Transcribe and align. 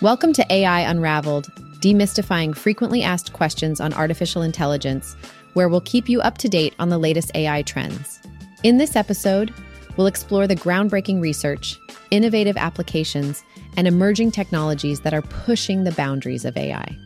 Welcome 0.00 0.32
to 0.34 0.46
AI 0.48 0.82
Unraveled, 0.82 1.48
demystifying 1.80 2.56
frequently 2.56 3.02
asked 3.02 3.32
questions 3.32 3.80
on 3.80 3.92
artificial 3.92 4.42
intelligence, 4.42 5.16
where 5.54 5.68
we'll 5.68 5.80
keep 5.80 6.08
you 6.08 6.20
up 6.20 6.38
to 6.38 6.48
date 6.48 6.72
on 6.78 6.88
the 6.88 6.98
latest 6.98 7.32
AI 7.34 7.62
trends. 7.62 8.20
In 8.62 8.78
this 8.78 8.94
episode, 8.94 9.52
we'll 9.96 10.06
explore 10.06 10.46
the 10.46 10.54
groundbreaking 10.54 11.20
research, 11.20 11.76
innovative 12.12 12.56
applications, 12.56 13.42
and 13.76 13.88
emerging 13.88 14.30
technologies 14.30 15.00
that 15.00 15.14
are 15.14 15.22
pushing 15.22 15.82
the 15.82 15.90
boundaries 15.90 16.44
of 16.44 16.56
AI. 16.56 16.96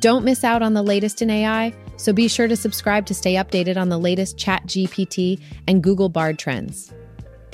Don't 0.00 0.22
miss 0.22 0.44
out 0.44 0.60
on 0.60 0.74
the 0.74 0.82
latest 0.82 1.22
in 1.22 1.30
AI, 1.30 1.72
so 1.96 2.12
be 2.12 2.28
sure 2.28 2.46
to 2.46 2.56
subscribe 2.56 3.06
to 3.06 3.14
stay 3.14 3.36
updated 3.36 3.78
on 3.78 3.88
the 3.88 3.96
latest 3.96 4.36
ChatGPT 4.36 5.40
and 5.66 5.82
Google 5.82 6.10
Bard 6.10 6.38
trends. 6.38 6.92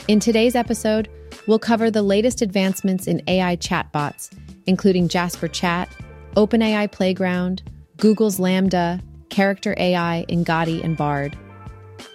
In 0.09 0.19
today's 0.19 0.57
episode, 0.57 1.09
we'll 1.47 1.61
cover 1.61 1.93
the 1.93 2.03
latest 2.03 2.43
advancements 2.43 3.07
in 3.07 3.23
AI 3.29 3.55
chatbots 3.55 4.37
including 4.67 5.09
Jasper 5.09 5.49
Chat, 5.49 5.89
OpenAI 6.37 6.91
Playground, 6.91 7.63
Google's 7.97 8.39
LaMDA, 8.39 9.01
Character 9.31 9.75
AI 9.79 10.25
Engati 10.29 10.83
and 10.83 10.97
Bard. 10.97 11.37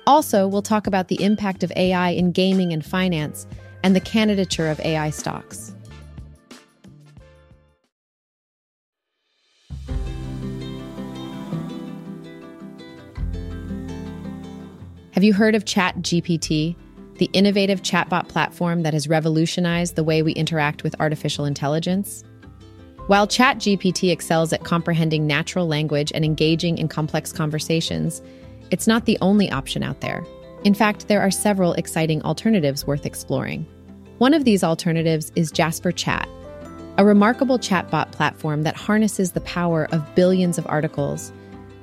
Also, 0.07 0.47
we'll 0.47 0.61
talk 0.61 0.87
about 0.87 1.07
the 1.07 1.21
impact 1.23 1.63
of 1.63 1.71
AI 1.75 2.09
in 2.09 2.31
gaming 2.31 2.73
and 2.73 2.85
finance 2.85 3.45
and 3.83 3.95
the 3.95 3.99
candidature 3.99 4.67
of 4.67 4.79
AI 4.81 5.09
stocks. 5.09 5.75
Have 15.11 15.25
you 15.25 15.33
heard 15.33 15.53
of 15.53 15.65
ChatGPT, 15.65 16.77
the 17.15 17.29
innovative 17.33 17.81
chatbot 17.81 18.29
platform 18.29 18.83
that 18.83 18.93
has 18.93 19.09
revolutionized 19.09 19.97
the 19.97 20.03
way 20.05 20.21
we 20.21 20.31
interact 20.31 20.83
with 20.83 20.95
artificial 21.01 21.43
intelligence? 21.43 22.23
While 23.09 23.25
ChatGPT 23.25 24.11
excels 24.11 24.53
at 24.53 24.63
comprehending 24.63 25.25
natural 25.25 25.67
language 25.67 26.11
and 26.13 26.23
engaging 26.23 26.77
in 26.77 26.87
complex 26.87 27.33
conversations, 27.33 28.21
it's 28.69 28.85
not 28.85 29.05
the 29.05 29.17
only 29.19 29.49
option 29.49 29.81
out 29.81 30.01
there. 30.01 30.23
In 30.63 30.75
fact, 30.75 31.07
there 31.07 31.19
are 31.19 31.31
several 31.31 31.73
exciting 31.73 32.21
alternatives 32.21 32.85
worth 32.85 33.07
exploring. 33.07 33.65
One 34.19 34.35
of 34.35 34.45
these 34.45 34.63
alternatives 34.63 35.31
is 35.35 35.51
Jasper 35.51 35.91
Chat, 35.91 36.29
a 36.99 37.03
remarkable 37.03 37.57
chatbot 37.57 38.11
platform 38.11 38.61
that 38.61 38.75
harnesses 38.75 39.31
the 39.31 39.41
power 39.41 39.87
of 39.91 40.13
billions 40.13 40.59
of 40.59 40.67
articles, 40.67 41.33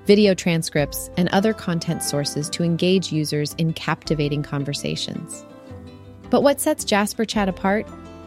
video 0.05 0.33
transcripts, 0.33 1.11
and 1.17 1.29
other 1.31 1.53
content 1.53 2.05
sources 2.05 2.49
to 2.51 2.63
engage 2.63 3.11
users 3.11 3.53
in 3.55 3.73
captivating 3.73 4.45
conversations. 4.45 5.45
But 6.31 6.45
what 6.45 6.61
sets 6.61 6.85
Jasper 6.85 7.25
Chat 7.25 7.49
apart 7.49 7.85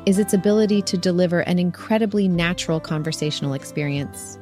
is 0.10 0.18
its 0.18 0.34
ability 0.34 0.82
to 0.82 0.98
deliver 0.98 1.42
an 1.42 1.60
incredibly 1.60 2.28
natural 2.28 2.80
conversational 2.80 3.54
experience. 3.54 4.40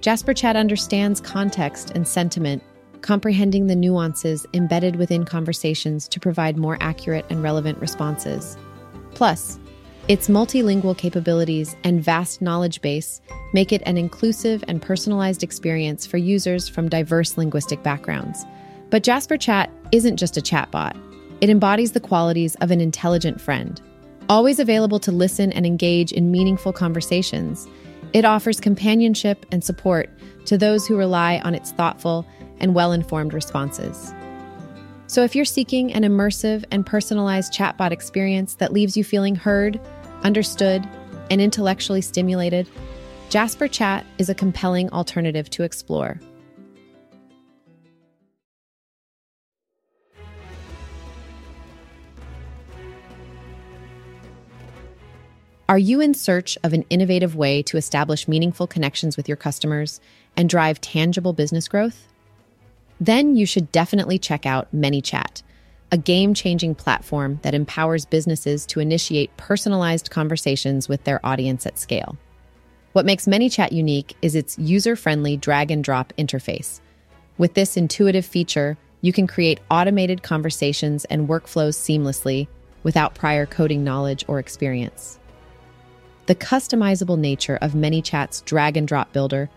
Jasper 0.00 0.32
Chat 0.32 0.54
understands 0.54 1.20
context 1.20 1.90
and 1.96 2.06
sentiment, 2.06 2.62
comprehending 3.00 3.66
the 3.66 3.74
nuances 3.74 4.46
embedded 4.54 4.94
within 4.94 5.24
conversations 5.24 6.06
to 6.06 6.20
provide 6.20 6.56
more 6.56 6.78
accurate 6.80 7.26
and 7.30 7.42
relevant 7.42 7.80
responses. 7.80 8.56
Plus, 9.12 9.58
its 10.06 10.28
multilingual 10.28 10.96
capabilities 10.96 11.74
and 11.82 12.00
vast 12.00 12.40
knowledge 12.40 12.80
base 12.80 13.20
make 13.52 13.72
it 13.72 13.82
an 13.86 13.98
inclusive 13.98 14.62
and 14.68 14.80
personalized 14.80 15.42
experience 15.42 16.06
for 16.06 16.16
users 16.16 16.68
from 16.68 16.88
diverse 16.88 17.36
linguistic 17.36 17.82
backgrounds. 17.82 18.46
But 18.90 19.02
Jasper 19.02 19.36
Chat 19.36 19.68
isn't 19.90 20.16
just 20.16 20.36
a 20.36 20.40
chatbot, 20.40 20.96
it 21.40 21.50
embodies 21.50 21.90
the 21.90 21.98
qualities 21.98 22.54
of 22.60 22.70
an 22.70 22.80
intelligent 22.80 23.40
friend. 23.40 23.82
Always 24.30 24.60
available 24.60 25.00
to 25.00 25.10
listen 25.10 25.50
and 25.50 25.66
engage 25.66 26.12
in 26.12 26.30
meaningful 26.30 26.72
conversations, 26.72 27.66
it 28.12 28.24
offers 28.24 28.60
companionship 28.60 29.44
and 29.50 29.64
support 29.64 30.08
to 30.44 30.56
those 30.56 30.86
who 30.86 30.96
rely 30.96 31.40
on 31.42 31.52
its 31.52 31.72
thoughtful 31.72 32.24
and 32.60 32.72
well 32.72 32.92
informed 32.92 33.34
responses. 33.34 34.14
So, 35.08 35.24
if 35.24 35.34
you're 35.34 35.44
seeking 35.44 35.92
an 35.92 36.04
immersive 36.04 36.64
and 36.70 36.86
personalized 36.86 37.52
chatbot 37.52 37.90
experience 37.90 38.54
that 38.54 38.72
leaves 38.72 38.96
you 38.96 39.02
feeling 39.02 39.34
heard, 39.34 39.80
understood, 40.22 40.88
and 41.28 41.40
intellectually 41.40 42.00
stimulated, 42.00 42.68
Jasper 43.30 43.66
Chat 43.66 44.06
is 44.18 44.28
a 44.28 44.34
compelling 44.36 44.90
alternative 44.90 45.50
to 45.50 45.64
explore. 45.64 46.20
Are 55.70 55.78
you 55.78 56.00
in 56.00 56.14
search 56.14 56.58
of 56.64 56.72
an 56.72 56.84
innovative 56.90 57.36
way 57.36 57.62
to 57.62 57.76
establish 57.76 58.26
meaningful 58.26 58.66
connections 58.66 59.16
with 59.16 59.28
your 59.28 59.36
customers 59.36 60.00
and 60.36 60.48
drive 60.48 60.80
tangible 60.80 61.32
business 61.32 61.68
growth? 61.68 62.08
Then 63.00 63.36
you 63.36 63.46
should 63.46 63.70
definitely 63.70 64.18
check 64.18 64.46
out 64.46 64.66
ManyChat, 64.74 65.44
a 65.92 65.96
game 65.96 66.34
changing 66.34 66.74
platform 66.74 67.38
that 67.42 67.54
empowers 67.54 68.04
businesses 68.04 68.66
to 68.66 68.80
initiate 68.80 69.36
personalized 69.36 70.10
conversations 70.10 70.88
with 70.88 71.04
their 71.04 71.24
audience 71.24 71.64
at 71.66 71.78
scale. 71.78 72.18
What 72.92 73.06
makes 73.06 73.26
ManyChat 73.26 73.70
unique 73.70 74.16
is 74.22 74.34
its 74.34 74.58
user 74.58 74.96
friendly 74.96 75.36
drag 75.36 75.70
and 75.70 75.84
drop 75.84 76.12
interface. 76.18 76.80
With 77.38 77.54
this 77.54 77.76
intuitive 77.76 78.26
feature, 78.26 78.76
you 79.02 79.12
can 79.12 79.28
create 79.28 79.60
automated 79.70 80.24
conversations 80.24 81.04
and 81.04 81.28
workflows 81.28 81.76
seamlessly 81.76 82.48
without 82.82 83.14
prior 83.14 83.46
coding 83.46 83.84
knowledge 83.84 84.24
or 84.26 84.40
experience. 84.40 85.19
The 86.30 86.36
customizable 86.36 87.18
nature 87.18 87.58
of 87.60 87.72
ManyChat's 87.72 88.42
drag 88.42 88.76
and 88.76 88.86
drop 88.86 89.12
builder 89.12 89.50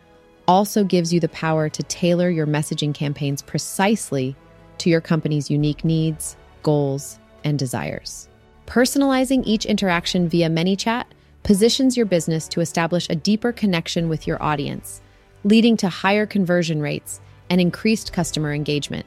also 0.47 0.83
gives 0.83 1.13
you 1.13 1.19
the 1.19 1.29
power 1.29 1.69
to 1.69 1.83
tailor 1.83 2.31
your 2.31 2.47
messaging 2.47 2.95
campaigns 2.95 3.43
precisely 3.43 4.35
to 4.79 4.89
your 4.89 4.99
company's 4.99 5.51
unique 5.51 5.85
needs, 5.85 6.35
goals, 6.63 7.19
and 7.43 7.59
desires. 7.59 8.27
Personalizing 8.65 9.43
each 9.45 9.67
interaction 9.67 10.27
via 10.27 10.49
ManyChat 10.49 11.05
positions 11.43 11.95
your 11.95 12.07
business 12.07 12.47
to 12.47 12.59
establish 12.59 13.07
a 13.07 13.15
deeper 13.15 13.51
connection 13.51 14.09
with 14.09 14.25
your 14.25 14.41
audience, 14.41 14.99
leading 15.43 15.77
to 15.77 15.89
higher 15.89 16.25
conversion 16.25 16.81
rates 16.81 17.21
and 17.51 17.61
increased 17.61 18.13
customer 18.13 18.51
engagement. 18.51 19.05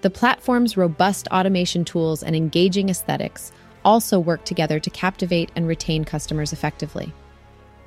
The 0.00 0.10
platform's 0.10 0.76
robust 0.76 1.28
automation 1.28 1.84
tools 1.84 2.24
and 2.24 2.34
engaging 2.34 2.88
aesthetics 2.88 3.52
also 3.84 4.18
work 4.18 4.44
together 4.44 4.78
to 4.80 4.90
captivate 4.90 5.50
and 5.56 5.66
retain 5.66 6.04
customers 6.04 6.52
effectively. 6.52 7.12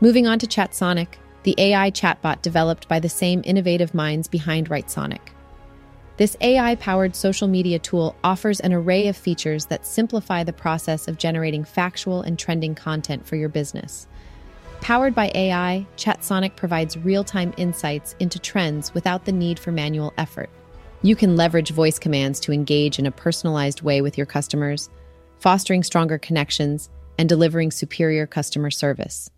Moving 0.01 0.27
on 0.27 0.39
to 0.39 0.47
ChatSonic, 0.47 1.07
the 1.43 1.55
AI 1.57 1.91
chatbot 1.91 2.41
developed 2.41 2.87
by 2.87 2.99
the 2.99 3.09
same 3.09 3.41
innovative 3.45 3.93
minds 3.93 4.27
behind 4.27 4.69
WriteSonic. 4.69 5.19
This 6.17 6.37
AI 6.39 6.75
powered 6.75 7.15
social 7.15 7.47
media 7.47 7.77
tool 7.77 8.15
offers 8.23 8.59
an 8.61 8.73
array 8.73 9.07
of 9.09 9.17
features 9.17 9.65
that 9.65 9.85
simplify 9.85 10.43
the 10.43 10.53
process 10.53 11.07
of 11.07 11.17
generating 11.17 11.63
factual 11.63 12.21
and 12.21 12.39
trending 12.39 12.73
content 12.73 13.27
for 13.27 13.35
your 13.35 13.49
business. 13.49 14.07
Powered 14.79 15.13
by 15.13 15.31
AI, 15.35 15.85
ChatSonic 15.97 16.55
provides 16.55 16.97
real 16.97 17.23
time 17.23 17.53
insights 17.57 18.15
into 18.19 18.39
trends 18.39 18.93
without 18.93 19.25
the 19.25 19.31
need 19.31 19.59
for 19.59 19.71
manual 19.71 20.13
effort. 20.17 20.49
You 21.01 21.15
can 21.15 21.35
leverage 21.35 21.71
voice 21.71 21.99
commands 21.99 22.39
to 22.41 22.51
engage 22.51 22.97
in 22.97 23.05
a 23.05 23.11
personalized 23.11 23.81
way 23.81 24.01
with 24.01 24.17
your 24.17 24.25
customers, 24.25 24.89
fostering 25.45 25.83
stronger 25.83 26.17
connections, 26.17 26.89
and 27.19 27.29
delivering 27.29 27.69
superior 27.69 28.25
customer 28.25 28.71
service. 28.71 29.29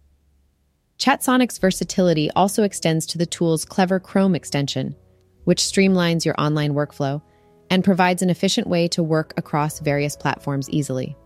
ChatSonic's 0.97 1.57
versatility 1.57 2.31
also 2.31 2.63
extends 2.63 3.05
to 3.07 3.17
the 3.17 3.25
tool's 3.25 3.65
clever 3.65 3.99
Chrome 3.99 4.33
extension, 4.33 4.95
which 5.43 5.61
streamlines 5.61 6.23
your 6.23 6.33
online 6.39 6.73
workflow 6.73 7.21
and 7.69 7.83
provides 7.83 8.21
an 8.21 8.29
efficient 8.29 8.67
way 8.67 8.87
to 8.87 9.03
work 9.03 9.33
across 9.35 9.81
various 9.81 10.15
platforms 10.15 10.69
easily. 10.69 11.17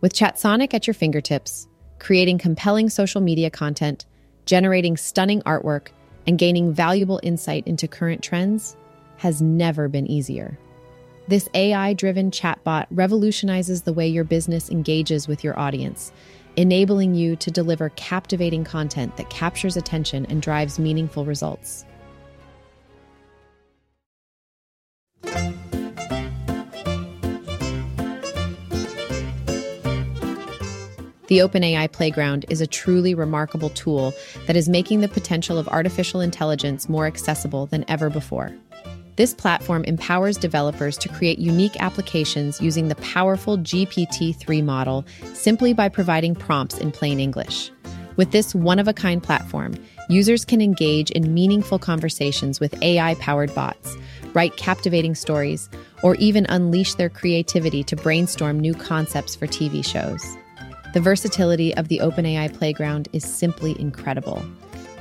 With 0.00 0.14
ChatSonic 0.14 0.72
at 0.72 0.86
your 0.86 0.94
fingertips, 0.94 1.68
creating 1.98 2.38
compelling 2.38 2.88
social 2.88 3.20
media 3.20 3.50
content, 3.50 4.06
generating 4.46 4.96
stunning 4.96 5.42
artwork, 5.42 5.88
and 6.26 6.38
gaining 6.38 6.72
valuable 6.72 7.20
insight 7.22 7.66
into 7.66 7.86
current 7.86 8.22
trends 8.22 8.78
has 9.18 9.42
never 9.42 9.90
been 9.90 10.06
easier. 10.06 10.58
This 11.28 11.48
AI 11.54 11.94
driven 11.94 12.32
chatbot 12.32 12.86
revolutionizes 12.90 13.82
the 13.82 13.92
way 13.92 14.08
your 14.08 14.24
business 14.24 14.68
engages 14.68 15.28
with 15.28 15.44
your 15.44 15.58
audience, 15.58 16.12
enabling 16.56 17.14
you 17.14 17.36
to 17.36 17.50
deliver 17.50 17.90
captivating 17.90 18.64
content 18.64 19.16
that 19.16 19.30
captures 19.30 19.76
attention 19.76 20.26
and 20.26 20.42
drives 20.42 20.80
meaningful 20.80 21.24
results. 21.24 21.84
The 31.28 31.38
OpenAI 31.38 31.90
Playground 31.90 32.44
is 32.50 32.60
a 32.60 32.66
truly 32.66 33.14
remarkable 33.14 33.70
tool 33.70 34.12
that 34.46 34.56
is 34.56 34.68
making 34.68 35.00
the 35.00 35.08
potential 35.08 35.56
of 35.56 35.66
artificial 35.68 36.20
intelligence 36.20 36.90
more 36.90 37.06
accessible 37.06 37.66
than 37.66 37.86
ever 37.88 38.10
before. 38.10 38.52
This 39.16 39.34
platform 39.34 39.84
empowers 39.84 40.38
developers 40.38 40.96
to 40.98 41.08
create 41.08 41.38
unique 41.38 41.76
applications 41.80 42.60
using 42.62 42.88
the 42.88 42.94
powerful 42.96 43.58
GPT 43.58 44.34
3 44.34 44.62
model 44.62 45.04
simply 45.34 45.74
by 45.74 45.90
providing 45.90 46.34
prompts 46.34 46.78
in 46.78 46.90
plain 46.90 47.20
English. 47.20 47.70
With 48.16 48.30
this 48.30 48.54
one 48.54 48.78
of 48.78 48.88
a 48.88 48.94
kind 48.94 49.22
platform, 49.22 49.74
users 50.08 50.46
can 50.46 50.62
engage 50.62 51.10
in 51.10 51.34
meaningful 51.34 51.78
conversations 51.78 52.58
with 52.58 52.82
AI 52.82 53.14
powered 53.16 53.54
bots, 53.54 53.96
write 54.32 54.56
captivating 54.56 55.14
stories, 55.14 55.68
or 56.02 56.14
even 56.16 56.46
unleash 56.48 56.94
their 56.94 57.10
creativity 57.10 57.82
to 57.84 57.96
brainstorm 57.96 58.58
new 58.58 58.74
concepts 58.74 59.34
for 59.34 59.46
TV 59.46 59.84
shows. 59.84 60.36
The 60.94 61.00
versatility 61.00 61.74
of 61.76 61.88
the 61.88 61.98
OpenAI 61.98 62.52
playground 62.56 63.08
is 63.12 63.24
simply 63.24 63.78
incredible, 63.78 64.42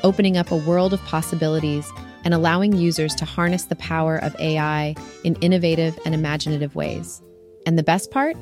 opening 0.03 0.37
up 0.37 0.51
a 0.51 0.57
world 0.57 0.93
of 0.93 1.03
possibilities 1.03 1.89
and 2.23 2.33
allowing 2.33 2.73
users 2.73 3.15
to 3.15 3.25
harness 3.25 3.65
the 3.65 3.75
power 3.75 4.17
of 4.17 4.35
AI 4.39 4.95
in 5.23 5.35
innovative 5.35 5.97
and 6.05 6.13
imaginative 6.13 6.75
ways. 6.75 7.21
And 7.65 7.77
the 7.77 7.83
best 7.83 8.11
part? 8.11 8.35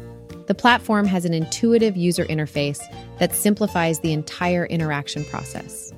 The 0.47 0.55
platform 0.55 1.05
has 1.05 1.25
an 1.25 1.33
intuitive 1.33 1.95
user 1.95 2.25
interface 2.25 2.81
that 3.19 3.35
simplifies 3.35 3.99
the 3.99 4.13
entire 4.13 4.65
interaction 4.65 5.23
process. 5.25 5.93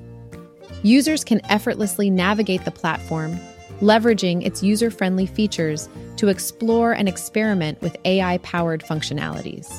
Users 0.82 1.24
can 1.24 1.40
effortlessly 1.48 2.10
navigate 2.10 2.64
the 2.64 2.70
platform, 2.70 3.38
leveraging 3.80 4.44
its 4.44 4.62
user 4.62 4.90
friendly 4.90 5.26
features 5.26 5.88
to 6.16 6.28
explore 6.28 6.92
and 6.92 7.08
experiment 7.08 7.80
with 7.80 7.96
AI 8.04 8.38
powered 8.38 8.82
functionalities. 8.82 9.72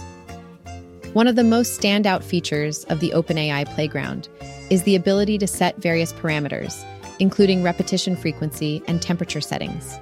One 1.13 1.27
of 1.27 1.35
the 1.35 1.43
most 1.43 1.79
standout 1.79 2.23
features 2.23 2.85
of 2.85 2.99
the 2.99 3.11
OpenAI 3.11 3.65
Playground 3.75 4.27
is 4.69 4.83
the 4.83 4.95
ability 4.95 5.37
to 5.37 5.45
set 5.45 5.77
various 5.77 6.11
parameters, 6.13 6.83
including 7.23 7.63
repetition 7.63 8.17
frequency 8.17 8.83
and 8.85 9.01
temperature 9.01 9.39
settings. 9.39 9.97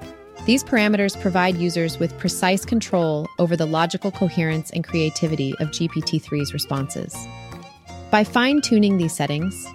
These 0.48 0.64
parameters 0.64 1.22
provide 1.22 1.56
users 1.56 2.00
with 2.00 2.18
precise 2.18 2.66
control 2.66 3.28
over 3.38 3.56
the 3.56 3.68
logical 3.68 4.10
coherence 4.10 4.72
and 4.72 4.84
creativity 4.84 5.54
of 5.60 5.68
GPT 5.70 6.20
3's 6.20 6.52
responses. 6.52 7.16
By 8.10 8.24
fine 8.24 8.60
tuning 8.62 8.98
these 8.98 9.16
settings, 9.16 9.68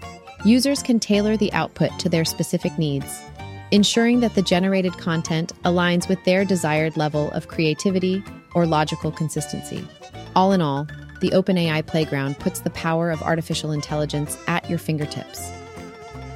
users 0.45 0.83
can 0.83 0.99
tailor 0.99 1.37
the 1.37 1.53
output 1.53 1.97
to 2.01 2.09
their 2.09 2.25
specific 2.25 2.77
needs, 2.79 3.23
ensuring 3.71 4.19
that 4.21 4.35
the 4.35 4.43
generated 4.43 4.99
content 4.99 5.53
aligns 5.63 6.09
with 6.09 6.23
their 6.25 6.45
desired 6.45 6.97
level 6.97 7.31
of 7.31 7.47
creativity 7.47 8.25
or 8.57 8.67
logical 8.67 9.13
consistency. 9.13 9.87
All 10.35 10.51
in 10.51 10.61
all, 10.61 10.89
the 11.21 11.31
OpenAI 11.31 11.87
Playground 11.87 12.41
puts 12.41 12.59
the 12.59 12.71
power 12.71 13.13
of 13.13 13.23
artificial 13.23 13.71
intelligence 13.71 14.37
at 14.49 14.69
your 14.69 14.81
fingertips. 14.81 15.53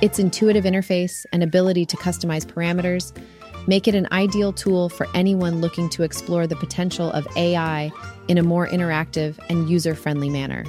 Its 0.00 0.18
intuitive 0.18 0.64
interface 0.64 1.26
and 1.30 1.42
ability 1.42 1.84
to 1.84 1.96
customize 1.98 2.46
parameters 2.46 3.12
make 3.66 3.86
it 3.86 3.94
an 3.94 4.08
ideal 4.12 4.50
tool 4.50 4.88
for 4.88 5.06
anyone 5.14 5.60
looking 5.60 5.90
to 5.90 6.02
explore 6.02 6.46
the 6.46 6.56
potential 6.56 7.12
of 7.12 7.26
AI 7.36 7.92
in 8.28 8.38
a 8.38 8.42
more 8.42 8.66
interactive 8.66 9.38
and 9.50 9.68
user 9.68 9.94
friendly 9.94 10.30
manner. 10.30 10.64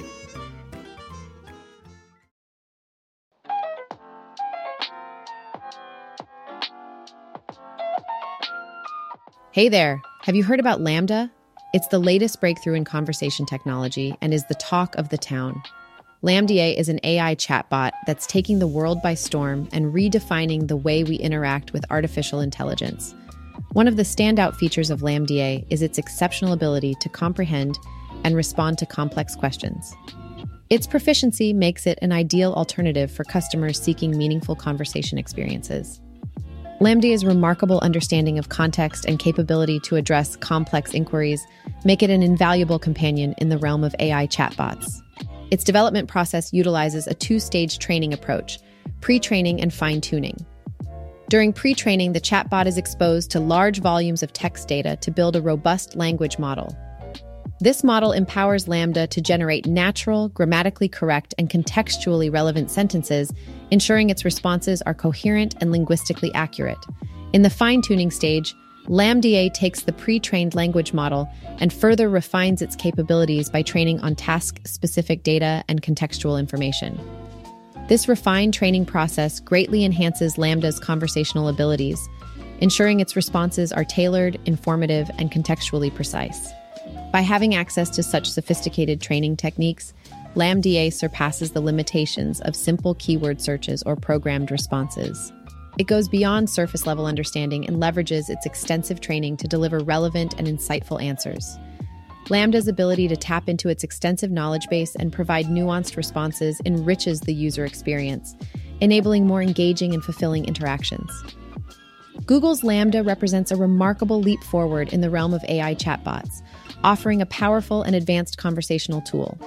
Hey 9.52 9.68
there, 9.68 10.00
have 10.22 10.34
you 10.34 10.44
heard 10.44 10.60
about 10.60 10.80
LaMDA? 10.80 11.30
It's 11.72 11.88
the 11.88 11.98
latest 11.98 12.38
breakthrough 12.40 12.74
in 12.74 12.84
conversation 12.84 13.46
technology 13.46 14.14
and 14.20 14.34
is 14.34 14.44
the 14.46 14.54
talk 14.54 14.94
of 14.96 15.08
the 15.08 15.18
town. 15.18 15.62
LaMDA 16.24 16.78
is 16.78 16.88
an 16.88 17.00
AI 17.02 17.34
chatbot 17.34 17.90
that's 18.06 18.28
taking 18.28 18.60
the 18.60 18.66
world 18.68 19.02
by 19.02 19.12
storm 19.12 19.68
and 19.72 19.92
redefining 19.92 20.68
the 20.68 20.76
way 20.76 21.02
we 21.02 21.16
interact 21.16 21.72
with 21.72 21.84
artificial 21.90 22.38
intelligence. 22.38 23.12
One 23.72 23.88
of 23.88 23.96
the 23.96 24.04
standout 24.04 24.54
features 24.54 24.88
of 24.88 25.00
LaMDA 25.00 25.66
is 25.68 25.82
its 25.82 25.98
exceptional 25.98 26.52
ability 26.52 26.94
to 27.00 27.08
comprehend 27.08 27.76
and 28.22 28.36
respond 28.36 28.78
to 28.78 28.86
complex 28.86 29.34
questions. 29.34 29.96
Its 30.70 30.86
proficiency 30.86 31.52
makes 31.52 31.88
it 31.88 31.98
an 32.02 32.12
ideal 32.12 32.52
alternative 32.52 33.10
for 33.10 33.24
customers 33.24 33.82
seeking 33.82 34.16
meaningful 34.16 34.54
conversation 34.54 35.18
experiences. 35.18 36.00
LaMDA's 36.80 37.24
remarkable 37.24 37.80
understanding 37.80 38.38
of 38.38 38.48
context 38.48 39.06
and 39.06 39.18
capability 39.18 39.80
to 39.80 39.96
address 39.96 40.36
complex 40.36 40.94
inquiries 40.94 41.44
make 41.84 42.00
it 42.00 42.10
an 42.10 42.22
invaluable 42.22 42.78
companion 42.78 43.34
in 43.38 43.48
the 43.48 43.58
realm 43.58 43.82
of 43.82 43.94
AI 43.98 44.28
chatbots. 44.28 45.02
Its 45.52 45.64
development 45.64 46.08
process 46.08 46.50
utilizes 46.54 47.06
a 47.06 47.12
two 47.12 47.38
stage 47.38 47.78
training 47.78 48.14
approach 48.14 48.58
pre 49.02 49.20
training 49.20 49.60
and 49.60 49.72
fine 49.72 50.00
tuning. 50.00 50.34
During 51.28 51.52
pre 51.52 51.74
training, 51.74 52.14
the 52.14 52.22
chatbot 52.22 52.64
is 52.64 52.78
exposed 52.78 53.30
to 53.32 53.38
large 53.38 53.80
volumes 53.80 54.22
of 54.22 54.32
text 54.32 54.66
data 54.66 54.96
to 55.02 55.10
build 55.10 55.36
a 55.36 55.42
robust 55.42 55.94
language 55.94 56.38
model. 56.38 56.74
This 57.60 57.84
model 57.84 58.12
empowers 58.12 58.64
LaMDA 58.64 59.10
to 59.10 59.20
generate 59.20 59.66
natural, 59.66 60.30
grammatically 60.30 60.88
correct, 60.88 61.34
and 61.36 61.50
contextually 61.50 62.32
relevant 62.32 62.70
sentences, 62.70 63.30
ensuring 63.70 64.08
its 64.08 64.24
responses 64.24 64.80
are 64.82 64.94
coherent 64.94 65.54
and 65.60 65.70
linguistically 65.70 66.32
accurate. 66.32 66.82
In 67.34 67.42
the 67.42 67.50
fine 67.50 67.82
tuning 67.82 68.10
stage, 68.10 68.54
LaMDA 68.86 69.54
takes 69.54 69.82
the 69.82 69.92
pre 69.92 70.18
trained 70.18 70.54
language 70.54 70.92
model 70.92 71.30
and 71.58 71.72
further 71.72 72.08
refines 72.08 72.60
its 72.60 72.74
capabilities 72.74 73.48
by 73.48 73.62
training 73.62 74.00
on 74.00 74.16
task 74.16 74.60
specific 74.66 75.22
data 75.22 75.62
and 75.68 75.82
contextual 75.82 76.38
information. 76.38 76.98
This 77.88 78.08
refined 78.08 78.54
training 78.54 78.86
process 78.86 79.38
greatly 79.38 79.84
enhances 79.84 80.36
LaMDA's 80.36 80.80
conversational 80.80 81.48
abilities, 81.48 82.08
ensuring 82.60 83.00
its 83.00 83.16
responses 83.16 83.72
are 83.72 83.84
tailored, 83.84 84.38
informative, 84.46 85.10
and 85.18 85.30
contextually 85.30 85.94
precise. 85.94 86.48
By 87.12 87.20
having 87.20 87.54
access 87.54 87.90
to 87.90 88.02
such 88.02 88.30
sophisticated 88.30 89.00
training 89.00 89.36
techniques, 89.36 89.92
LaMDA 90.34 90.92
surpasses 90.92 91.50
the 91.50 91.60
limitations 91.60 92.40
of 92.40 92.56
simple 92.56 92.94
keyword 92.94 93.40
searches 93.40 93.82
or 93.82 93.96
programmed 93.96 94.50
responses. 94.50 95.32
It 95.78 95.86
goes 95.86 96.08
beyond 96.08 96.50
surface 96.50 96.86
level 96.86 97.06
understanding 97.06 97.66
and 97.66 97.78
leverages 97.82 98.28
its 98.28 98.44
extensive 98.44 99.00
training 99.00 99.38
to 99.38 99.48
deliver 99.48 99.78
relevant 99.78 100.34
and 100.38 100.46
insightful 100.46 101.02
answers. 101.02 101.56
LaMDA's 102.26 102.68
ability 102.68 103.08
to 103.08 103.16
tap 103.16 103.48
into 103.48 103.68
its 103.68 103.82
extensive 103.82 104.30
knowledge 104.30 104.68
base 104.68 104.94
and 104.94 105.12
provide 105.12 105.46
nuanced 105.46 105.96
responses 105.96 106.60
enriches 106.64 107.20
the 107.20 107.34
user 107.34 107.64
experience, 107.64 108.36
enabling 108.80 109.26
more 109.26 109.42
engaging 109.42 109.94
and 109.94 110.04
fulfilling 110.04 110.44
interactions. 110.44 111.10
Google's 112.26 112.62
Lambda 112.62 113.02
represents 113.02 113.50
a 113.50 113.56
remarkable 113.56 114.20
leap 114.20 114.42
forward 114.44 114.92
in 114.92 115.00
the 115.00 115.10
realm 115.10 115.34
of 115.34 115.42
AI 115.48 115.74
chatbots, 115.74 116.42
offering 116.84 117.20
a 117.20 117.26
powerful 117.26 117.82
and 117.82 117.96
advanced 117.96 118.38
conversational 118.38 119.00
tool. 119.00 119.38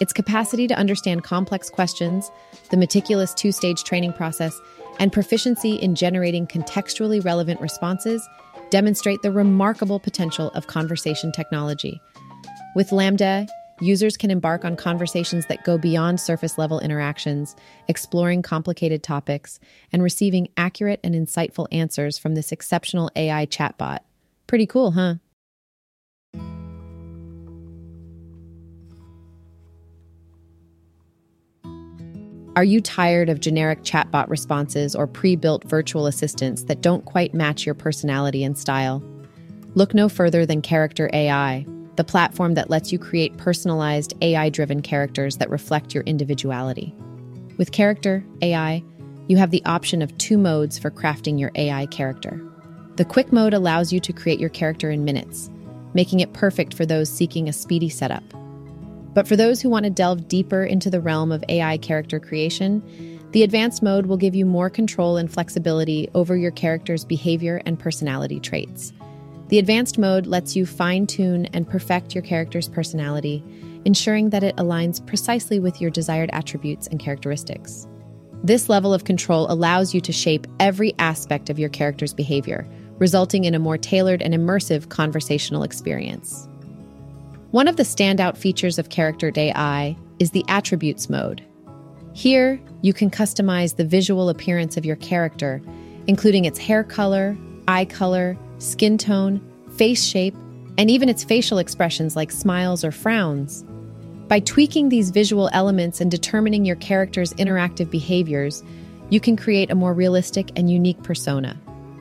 Its 0.00 0.12
capacity 0.12 0.66
to 0.66 0.76
understand 0.76 1.22
complex 1.22 1.70
questions, 1.70 2.32
the 2.70 2.76
meticulous 2.76 3.32
two 3.32 3.52
stage 3.52 3.84
training 3.84 4.12
process, 4.12 4.58
and 4.98 5.12
proficiency 5.12 5.74
in 5.74 5.94
generating 5.94 6.46
contextually 6.46 7.24
relevant 7.24 7.60
responses 7.60 8.26
demonstrate 8.70 9.22
the 9.22 9.30
remarkable 9.30 10.00
potential 10.00 10.50
of 10.54 10.66
conversation 10.66 11.32
technology. 11.32 12.00
With 12.74 12.90
LaMDA, 12.90 13.48
users 13.80 14.16
can 14.16 14.30
embark 14.30 14.64
on 14.64 14.76
conversations 14.76 15.46
that 15.46 15.64
go 15.64 15.78
beyond 15.78 16.20
surface 16.20 16.58
level 16.58 16.80
interactions, 16.80 17.54
exploring 17.88 18.42
complicated 18.42 19.02
topics, 19.02 19.60
and 19.92 20.02
receiving 20.02 20.48
accurate 20.56 21.00
and 21.04 21.14
insightful 21.14 21.68
answers 21.72 22.18
from 22.18 22.34
this 22.34 22.52
exceptional 22.52 23.10
AI 23.16 23.46
chatbot. 23.46 24.00
Pretty 24.46 24.66
cool, 24.66 24.92
huh? 24.92 25.14
Are 32.56 32.62
you 32.62 32.80
tired 32.80 33.28
of 33.28 33.40
generic 33.40 33.82
chatbot 33.82 34.28
responses 34.28 34.94
or 34.94 35.08
pre 35.08 35.34
built 35.34 35.64
virtual 35.64 36.06
assistants 36.06 36.62
that 36.64 36.82
don't 36.82 37.04
quite 37.04 37.34
match 37.34 37.66
your 37.66 37.74
personality 37.74 38.44
and 38.44 38.56
style? 38.56 39.02
Look 39.74 39.92
no 39.92 40.08
further 40.08 40.46
than 40.46 40.62
Character 40.62 41.10
AI, 41.12 41.66
the 41.96 42.04
platform 42.04 42.54
that 42.54 42.70
lets 42.70 42.92
you 42.92 42.98
create 43.00 43.36
personalized 43.38 44.14
AI 44.22 44.50
driven 44.50 44.82
characters 44.82 45.36
that 45.38 45.50
reflect 45.50 45.94
your 45.94 46.04
individuality. 46.04 46.94
With 47.58 47.72
Character 47.72 48.24
AI, 48.40 48.84
you 49.26 49.36
have 49.36 49.50
the 49.50 49.64
option 49.64 50.00
of 50.00 50.16
two 50.18 50.38
modes 50.38 50.78
for 50.78 50.92
crafting 50.92 51.40
your 51.40 51.50
AI 51.56 51.86
character. 51.86 52.40
The 52.94 53.04
quick 53.04 53.32
mode 53.32 53.54
allows 53.54 53.92
you 53.92 53.98
to 53.98 54.12
create 54.12 54.38
your 54.38 54.50
character 54.50 54.92
in 54.92 55.04
minutes, 55.04 55.50
making 55.92 56.20
it 56.20 56.32
perfect 56.34 56.74
for 56.74 56.86
those 56.86 57.10
seeking 57.10 57.48
a 57.48 57.52
speedy 57.52 57.88
setup. 57.88 58.22
But 59.14 59.28
for 59.28 59.36
those 59.36 59.62
who 59.62 59.70
want 59.70 59.84
to 59.84 59.90
delve 59.90 60.28
deeper 60.28 60.64
into 60.64 60.90
the 60.90 61.00
realm 61.00 61.32
of 61.32 61.44
AI 61.48 61.78
character 61.78 62.20
creation, 62.20 62.82
the 63.30 63.42
advanced 63.42 63.82
mode 63.82 64.06
will 64.06 64.16
give 64.16 64.34
you 64.34 64.44
more 64.44 64.70
control 64.70 65.16
and 65.16 65.32
flexibility 65.32 66.08
over 66.14 66.36
your 66.36 66.50
character's 66.50 67.04
behavior 67.04 67.62
and 67.64 67.78
personality 67.78 68.38
traits. 68.38 68.92
The 69.48 69.58
advanced 69.58 69.98
mode 69.98 70.26
lets 70.26 70.56
you 70.56 70.66
fine 70.66 71.06
tune 71.06 71.46
and 71.46 71.68
perfect 71.68 72.14
your 72.14 72.22
character's 72.22 72.68
personality, 72.68 73.42
ensuring 73.84 74.30
that 74.30 74.42
it 74.42 74.56
aligns 74.56 75.04
precisely 75.06 75.60
with 75.60 75.80
your 75.80 75.90
desired 75.90 76.30
attributes 76.32 76.86
and 76.86 76.98
characteristics. 76.98 77.86
This 78.42 78.68
level 78.68 78.92
of 78.92 79.04
control 79.04 79.50
allows 79.50 79.94
you 79.94 80.00
to 80.02 80.12
shape 80.12 80.46
every 80.60 80.94
aspect 80.98 81.50
of 81.50 81.58
your 81.58 81.70
character's 81.70 82.14
behavior, 82.14 82.68
resulting 82.98 83.44
in 83.44 83.54
a 83.54 83.58
more 83.58 83.78
tailored 83.78 84.22
and 84.22 84.34
immersive 84.34 84.88
conversational 84.88 85.62
experience. 85.62 86.48
One 87.54 87.68
of 87.68 87.76
the 87.76 87.84
standout 87.84 88.36
features 88.36 88.80
of 88.80 88.88
Character 88.88 89.30
AI 89.36 89.96
is 90.18 90.32
the 90.32 90.44
Attributes 90.48 91.08
mode. 91.08 91.40
Here, 92.12 92.60
you 92.82 92.92
can 92.92 93.12
customize 93.12 93.76
the 93.76 93.84
visual 93.84 94.28
appearance 94.28 94.76
of 94.76 94.84
your 94.84 94.96
character, 94.96 95.62
including 96.08 96.46
its 96.46 96.58
hair 96.58 96.82
color, 96.82 97.38
eye 97.68 97.84
color, 97.84 98.36
skin 98.58 98.98
tone, 98.98 99.40
face 99.76 100.02
shape, 100.02 100.34
and 100.78 100.90
even 100.90 101.08
its 101.08 101.22
facial 101.22 101.58
expressions 101.58 102.16
like 102.16 102.32
smiles 102.32 102.82
or 102.82 102.90
frowns. 102.90 103.64
By 104.26 104.40
tweaking 104.40 104.88
these 104.88 105.10
visual 105.10 105.48
elements 105.52 106.00
and 106.00 106.10
determining 106.10 106.64
your 106.64 106.74
character's 106.74 107.34
interactive 107.34 107.88
behaviors, 107.88 108.64
you 109.10 109.20
can 109.20 109.36
create 109.36 109.70
a 109.70 109.76
more 109.76 109.94
realistic 109.94 110.50
and 110.56 110.68
unique 110.68 111.04
persona. 111.04 111.56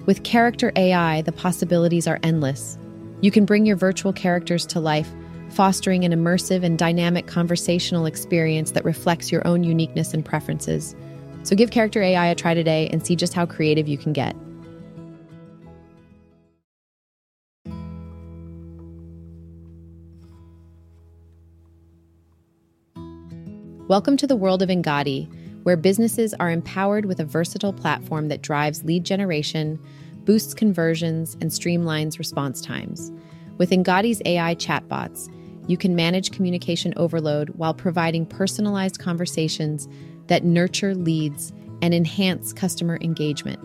With 0.07 0.23
Character 0.23 0.71
AI, 0.75 1.21
the 1.21 1.31
possibilities 1.31 2.07
are 2.07 2.19
endless. 2.23 2.79
You 3.21 3.29
can 3.29 3.45
bring 3.45 3.67
your 3.67 3.77
virtual 3.77 4.13
characters 4.13 4.65
to 4.65 4.79
life, 4.79 5.13
fostering 5.49 6.03
an 6.05 6.11
immersive 6.11 6.63
and 6.63 6.77
dynamic 6.77 7.27
conversational 7.27 8.05
experience 8.05 8.71
that 8.71 8.85
reflects 8.85 9.31
your 9.31 9.45
own 9.47 9.63
uniqueness 9.63 10.13
and 10.13 10.23
preferences. 10.23 10.95
So 11.43 11.55
give 11.55 11.71
Character 11.71 12.01
AI 12.01 12.27
a 12.27 12.35
try 12.35 12.53
today 12.53 12.87
and 12.91 13.05
see 13.05 13.15
just 13.15 13.33
how 13.33 13.45
creative 13.45 13.87
you 13.87 13.97
can 13.97 14.13
get. 14.13 14.35
Welcome 23.89 24.15
to 24.17 24.25
the 24.25 24.37
world 24.37 24.61
of 24.61 24.69
Engati, 24.69 25.29
where 25.63 25.75
businesses 25.75 26.33
are 26.35 26.49
empowered 26.49 27.05
with 27.05 27.19
a 27.19 27.25
versatile 27.25 27.73
platform 27.73 28.29
that 28.29 28.41
drives 28.41 28.83
lead 28.85 29.03
generation, 29.03 29.77
boosts 30.23 30.53
conversions, 30.53 31.35
and 31.41 31.51
streamlines 31.51 32.17
response 32.17 32.61
times. 32.61 33.11
With 33.57 33.69
Engati's 33.69 34.21
AI 34.25 34.55
chatbots, 34.55 35.29
you 35.67 35.77
can 35.77 35.95
manage 35.95 36.31
communication 36.31 36.93
overload 36.97 37.49
while 37.51 37.73
providing 37.73 38.25
personalized 38.25 38.99
conversations 38.99 39.87
that 40.27 40.43
nurture 40.43 40.95
leads 40.95 41.53
and 41.81 41.93
enhance 41.93 42.53
customer 42.53 42.97
engagement. 43.01 43.59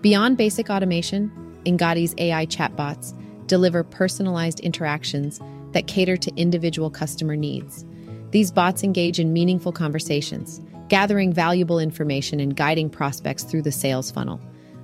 Beyond 0.00 0.36
basic 0.36 0.70
automation, 0.70 1.30
Engati's 1.64 2.14
AI 2.18 2.46
chatbots 2.46 3.14
deliver 3.46 3.82
personalized 3.82 4.60
interactions 4.60 5.40
that 5.72 5.86
cater 5.86 6.16
to 6.16 6.34
individual 6.36 6.90
customer 6.90 7.36
needs. 7.36 7.84
These 8.30 8.52
bots 8.52 8.82
engage 8.82 9.18
in 9.18 9.32
meaningful 9.32 9.72
conversations, 9.72 10.60
gathering 10.88 11.32
valuable 11.32 11.78
information 11.78 12.40
and 12.40 12.56
guiding 12.56 12.90
prospects 12.90 13.44
through 13.44 13.62
the 13.62 13.72
sales 13.72 14.10
funnel. 14.10 14.40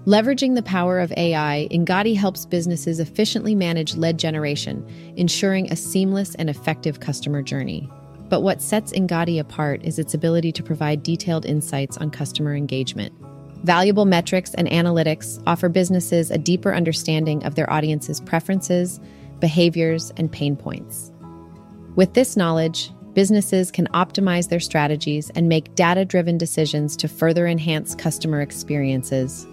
Leveraging 0.06 0.54
the 0.54 0.62
power 0.62 0.98
of 0.98 1.14
AI, 1.16 1.66
Engati 1.70 2.14
helps 2.14 2.44
businesses 2.44 3.00
efficiently 3.00 3.54
manage 3.54 3.94
lead 3.94 4.18
generation, 4.18 4.86
ensuring 5.16 5.72
a 5.72 5.76
seamless 5.76 6.34
and 6.34 6.50
effective 6.50 7.00
customer 7.00 7.40
journey. 7.40 7.88
But 8.28 8.42
what 8.42 8.60
sets 8.60 8.92
Engati 8.92 9.40
apart 9.40 9.82
is 9.82 9.98
its 9.98 10.12
ability 10.12 10.52
to 10.52 10.62
provide 10.62 11.02
detailed 11.02 11.46
insights 11.46 11.96
on 11.96 12.10
customer 12.10 12.54
engagement. 12.54 13.14
Valuable 13.62 14.04
metrics 14.04 14.52
and 14.52 14.68
analytics 14.68 15.42
offer 15.46 15.70
businesses 15.70 16.30
a 16.30 16.36
deeper 16.36 16.74
understanding 16.74 17.42
of 17.44 17.54
their 17.54 17.72
audience's 17.72 18.20
preferences, 18.20 19.00
behaviors, 19.40 20.12
and 20.18 20.30
pain 20.30 20.54
points. 20.54 21.12
With 21.96 22.12
this 22.12 22.36
knowledge, 22.36 22.90
businesses 23.14 23.70
can 23.70 23.86
optimize 23.94 24.50
their 24.50 24.60
strategies 24.60 25.30
and 25.30 25.48
make 25.48 25.74
data 25.76 26.04
driven 26.04 26.36
decisions 26.36 26.94
to 26.98 27.08
further 27.08 27.46
enhance 27.46 27.94
customer 27.94 28.42
experiences. 28.42 29.46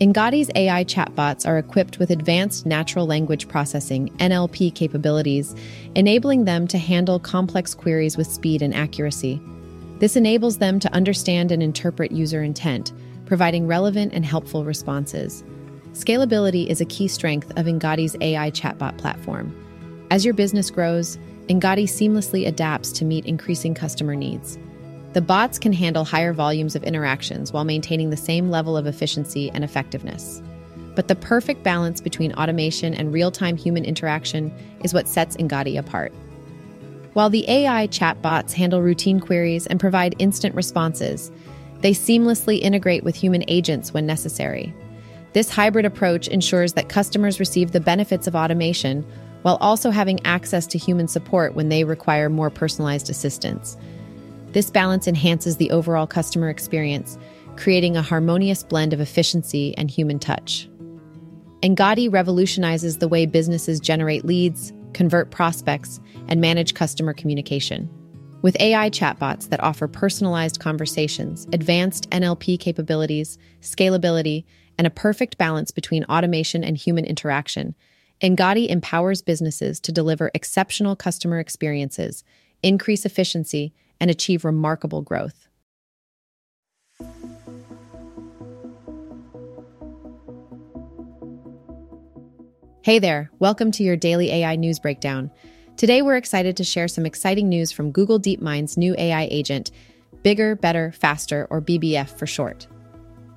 Engati's 0.00 0.50
AI 0.54 0.84
chatbots 0.84 1.46
are 1.46 1.58
equipped 1.58 1.98
with 1.98 2.10
advanced 2.10 2.66
natural 2.66 3.06
language 3.06 3.46
processing 3.46 4.08
NLP 4.16 4.74
capabilities, 4.74 5.54
enabling 5.94 6.44
them 6.44 6.66
to 6.68 6.78
handle 6.78 7.20
complex 7.20 7.74
queries 7.74 8.16
with 8.16 8.26
speed 8.26 8.62
and 8.62 8.74
accuracy. 8.74 9.40
This 9.98 10.16
enables 10.16 10.58
them 10.58 10.80
to 10.80 10.92
understand 10.92 11.52
and 11.52 11.62
interpret 11.62 12.10
user 12.10 12.42
intent, 12.42 12.92
providing 13.26 13.68
relevant 13.68 14.12
and 14.12 14.24
helpful 14.24 14.64
responses. 14.64 15.44
Scalability 15.92 16.66
is 16.66 16.80
a 16.80 16.86
key 16.86 17.06
strength 17.06 17.50
of 17.56 17.66
Engati's 17.66 18.16
AI 18.20 18.50
chatbot 18.50 18.98
platform. 18.98 19.54
As 20.10 20.24
your 20.24 20.34
business 20.34 20.70
grows, 20.70 21.16
Engati 21.48 21.84
seamlessly 21.84 22.48
adapts 22.48 22.90
to 22.92 23.04
meet 23.04 23.26
increasing 23.26 23.74
customer 23.74 24.16
needs. 24.16 24.58
The 25.12 25.20
bots 25.20 25.58
can 25.58 25.74
handle 25.74 26.04
higher 26.04 26.32
volumes 26.32 26.74
of 26.74 26.84
interactions 26.84 27.52
while 27.52 27.64
maintaining 27.64 28.08
the 28.08 28.16
same 28.16 28.50
level 28.50 28.76
of 28.76 28.86
efficiency 28.86 29.50
and 29.50 29.62
effectiveness. 29.62 30.40
But 30.94 31.08
the 31.08 31.14
perfect 31.14 31.62
balance 31.62 32.00
between 32.00 32.32
automation 32.34 32.94
and 32.94 33.12
real 33.12 33.30
time 33.30 33.56
human 33.56 33.84
interaction 33.84 34.52
is 34.82 34.94
what 34.94 35.08
sets 35.08 35.36
Engati 35.36 35.78
apart. 35.78 36.12
While 37.12 37.28
the 37.28 37.48
AI 37.48 37.88
chatbots 37.88 38.52
handle 38.52 38.80
routine 38.80 39.20
queries 39.20 39.66
and 39.66 39.78
provide 39.78 40.14
instant 40.18 40.54
responses, 40.54 41.30
they 41.80 41.92
seamlessly 41.92 42.60
integrate 42.60 43.04
with 43.04 43.14
human 43.14 43.44
agents 43.48 43.92
when 43.92 44.06
necessary. 44.06 44.74
This 45.34 45.50
hybrid 45.50 45.84
approach 45.84 46.28
ensures 46.28 46.72
that 46.74 46.88
customers 46.88 47.40
receive 47.40 47.72
the 47.72 47.80
benefits 47.80 48.26
of 48.26 48.34
automation 48.34 49.04
while 49.42 49.56
also 49.56 49.90
having 49.90 50.24
access 50.24 50.66
to 50.68 50.78
human 50.78 51.08
support 51.08 51.54
when 51.54 51.68
they 51.68 51.84
require 51.84 52.30
more 52.30 52.48
personalized 52.48 53.10
assistance. 53.10 53.76
This 54.52 54.70
balance 54.70 55.08
enhances 55.08 55.56
the 55.56 55.70
overall 55.70 56.06
customer 56.06 56.50
experience, 56.50 57.18
creating 57.56 57.96
a 57.96 58.02
harmonious 58.02 58.62
blend 58.62 58.92
of 58.92 59.00
efficiency 59.00 59.76
and 59.78 59.90
human 59.90 60.18
touch. 60.18 60.68
Engati 61.62 62.12
revolutionizes 62.12 62.98
the 62.98 63.08
way 63.08 63.24
businesses 63.24 63.80
generate 63.80 64.24
leads, 64.24 64.72
convert 64.92 65.30
prospects, 65.30 66.00
and 66.28 66.40
manage 66.40 66.74
customer 66.74 67.14
communication. 67.14 67.88
With 68.42 68.60
AI 68.60 68.90
chatbots 68.90 69.48
that 69.50 69.62
offer 69.62 69.86
personalized 69.86 70.58
conversations, 70.60 71.46
advanced 71.52 72.10
NLP 72.10 72.58
capabilities, 72.58 73.38
scalability, 73.60 74.44
and 74.76 74.86
a 74.86 74.90
perfect 74.90 75.38
balance 75.38 75.70
between 75.70 76.04
automation 76.04 76.64
and 76.64 76.76
human 76.76 77.04
interaction, 77.04 77.74
Engati 78.20 78.68
empowers 78.68 79.22
businesses 79.22 79.80
to 79.80 79.92
deliver 79.92 80.30
exceptional 80.34 80.96
customer 80.96 81.38
experiences, 81.38 82.24
increase 82.62 83.06
efficiency, 83.06 83.72
and 84.02 84.10
achieve 84.10 84.44
remarkable 84.44 85.00
growth. 85.00 85.48
Hey 92.82 92.98
there, 92.98 93.30
welcome 93.38 93.70
to 93.70 93.84
your 93.84 93.94
daily 93.94 94.32
AI 94.32 94.56
news 94.56 94.80
breakdown. 94.80 95.30
Today, 95.76 96.02
we're 96.02 96.16
excited 96.16 96.56
to 96.56 96.64
share 96.64 96.88
some 96.88 97.06
exciting 97.06 97.48
news 97.48 97.70
from 97.70 97.92
Google 97.92 98.18
DeepMind's 98.18 98.76
new 98.76 98.96
AI 98.98 99.28
agent, 99.30 99.70
Bigger, 100.24 100.56
Better, 100.56 100.90
Faster, 100.90 101.46
or 101.48 101.62
BBF 101.62 102.08
for 102.18 102.26
short. 102.26 102.66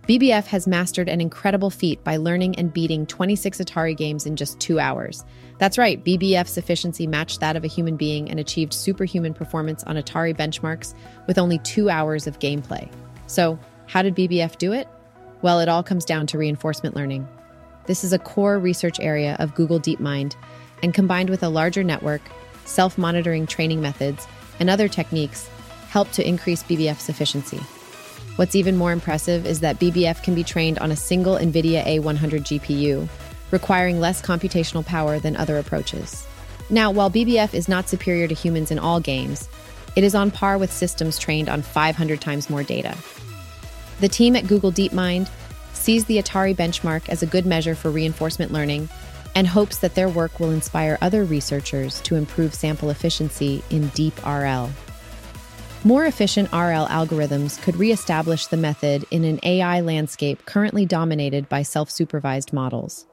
BBF 0.08 0.46
has 0.46 0.68
mastered 0.68 1.10
an 1.10 1.20
incredible 1.20 1.72
feat 1.72 2.04
by 2.04 2.18
learning 2.18 2.60
and 2.60 2.72
beating 2.72 3.08
26 3.08 3.58
Atari 3.58 3.98
games 3.98 4.28
in 4.28 4.36
just 4.36 4.60
two 4.60 4.80
hours. 4.80 5.26
That's 5.58 5.80
right, 5.80 6.04
BBF's 6.04 6.60
efficiency 6.60 7.08
matched 7.08 7.40
that 7.40 7.56
of 7.56 7.64
a 7.64 7.68
human 7.68 7.98
being 7.98 8.30
and 8.30 8.40
achieved 8.40 8.72
superhuman 8.72 9.34
performance 9.34 9.84
on 9.86 9.96
Atari 9.96 10.38
benchmarks 10.38 10.94
with 11.26 11.40
only 11.40 11.58
two 11.60 11.90
hours 11.90 12.28
of 12.28 12.38
gameplay. 12.38 12.88
So, 13.26 13.58
how 13.88 14.04
did 14.04 14.16
BBF 14.16 14.60
do 14.60 14.74
it? 14.74 14.88
Well, 15.42 15.60
it 15.60 15.70
all 15.70 15.82
comes 15.82 16.06
down 16.06 16.28
to 16.28 16.38
reinforcement 16.38 16.96
learning. 16.96 17.28
This 17.88 18.04
is 18.04 18.14
a 18.14 18.20
core 18.20 18.60
research 18.60 19.00
area 19.00 19.36
of 19.40 19.56
Google 19.56 19.80
DeepMind, 19.80 20.36
and 20.84 20.94
combined 20.94 21.32
with 21.32 21.42
a 21.42 21.50
larger 21.50 21.84
network, 21.84 22.22
self 22.66 23.00
monitoring 23.00 23.48
training 23.48 23.82
methods, 23.82 24.28
and 24.60 24.70
other 24.70 24.88
techniques, 24.88 25.50
help 25.90 26.12
to 26.12 26.28
increase 26.28 26.62
BBF's 26.62 27.10
efficiency. 27.10 27.60
What's 28.36 28.56
even 28.56 28.76
more 28.76 28.92
impressive 28.92 29.46
is 29.46 29.62
that 29.62 29.80
BBF 29.80 30.22
can 30.22 30.36
be 30.36 30.44
trained 30.44 30.78
on 30.80 30.92
a 30.92 30.96
single 30.96 31.36
NVIDIA 31.38 31.86
A100 31.86 32.42
GPU, 32.42 33.08
requiring 33.52 34.02
less 34.02 34.22
computational 34.22 34.86
power 34.86 35.20
than 35.20 35.38
other 35.38 35.58
approaches. 35.58 36.28
Now, 36.70 36.92
while 36.92 37.10
BBF 37.10 37.54
is 37.54 37.70
not 37.70 37.88
superior 37.88 38.28
to 38.28 38.34
humans 38.34 38.72
in 38.72 38.80
all 38.80 39.00
games, 39.00 39.48
it 39.96 40.04
is 40.04 40.16
on 40.16 40.32
par 40.32 40.58
with 40.58 40.74
systems 40.74 41.18
trained 41.18 41.48
on 41.48 41.62
500 41.62 42.20
times 42.20 42.50
more 42.50 42.64
data. 42.64 42.98
The 44.02 44.10
team 44.10 44.36
at 44.36 44.48
Google 44.48 44.72
DeepMind 44.72 45.30
sees 45.72 46.04
the 46.04 46.18
Atari 46.18 46.54
benchmark 46.54 47.08
as 47.08 47.24
a 47.24 47.28
good 47.28 47.46
measure 47.46 47.76
for 47.76 47.90
reinforcement 47.90 48.52
learning 48.52 48.90
and 49.36 49.48
hopes 49.48 49.78
that 49.78 49.96
their 49.96 50.10
work 50.10 50.40
will 50.42 50.52
inspire 50.52 50.98
other 51.02 51.24
researchers 51.24 52.02
to 52.02 52.16
improve 52.16 52.54
sample 52.54 52.90
efficiency 52.90 53.64
in 53.70 53.84
DeepRL. 53.92 54.72
More 55.86 56.08
efficient 56.08 56.52
RL 56.52 56.88
algorithms 56.88 57.62
could 57.62 57.76
reestablish 57.76 58.48
the 58.48 58.58
method 58.58 59.06
in 59.12 59.24
an 59.24 59.40
AI 59.44 59.82
landscape 59.82 60.44
currently 60.48 60.84
dominated 60.84 61.48
by 61.48 61.62
self 61.62 61.92
supervised 61.92 62.52
models. 62.52 63.06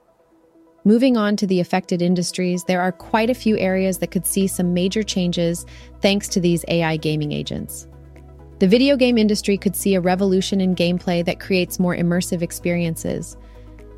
Moving 0.83 1.19
on 1.19 1.37
to 1.37 1.47
the 1.47 1.61
affected 1.61 2.00
industries, 2.00 2.64
there 2.64 2.81
are 2.81 2.91
quite 2.91 3.29
a 3.29 3.35
few 3.35 3.59
areas 3.59 3.99
that 3.99 4.11
could 4.11 4.25
see 4.25 4.47
some 4.47 4.73
major 4.73 5.02
changes 5.02 5.67
thanks 6.00 6.29
to 6.29 6.41
these 6.41 6.64
AI 6.67 6.97
gaming 6.97 7.31
agents. 7.31 7.88
The 8.59 8.69
video 8.69 8.97
game 8.97 9.19
industry 9.19 9.59
could 9.59 9.76
see 9.76 9.95
a 9.95 10.00
revolution 10.00 10.62
in 10.62 10.75
gameplay 10.75 11.23
that 11.26 11.41
creates 11.41 11.79
more 11.79 11.95
immersive 11.95 12.41
experiences. 12.41 13.37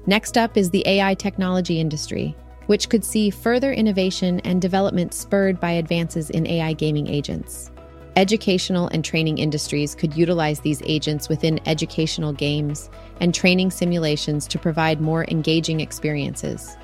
Next 0.06 0.36
up 0.36 0.56
is 0.56 0.68
the 0.68 0.82
AI 0.88 1.14
technology 1.14 1.78
industry, 1.78 2.34
which 2.66 2.88
could 2.88 3.04
see 3.04 3.30
further 3.30 3.72
innovation 3.72 4.40
and 4.40 4.60
development 4.60 5.14
spurred 5.14 5.60
by 5.60 5.70
advances 5.70 6.28
in 6.30 6.44
AI 6.48 6.72
gaming 6.72 7.06
agents. 7.06 7.70
Educational 8.16 8.86
and 8.88 9.04
training 9.04 9.38
industries 9.38 9.96
could 9.96 10.16
utilize 10.16 10.60
these 10.60 10.80
agents 10.84 11.28
within 11.28 11.58
educational 11.66 12.32
games 12.32 12.88
and 13.20 13.34
training 13.34 13.72
simulations 13.72 14.46
to 14.46 14.58
provide 14.58 15.00
more 15.00 15.24
engaging 15.28 15.80
experiences. 15.80 16.76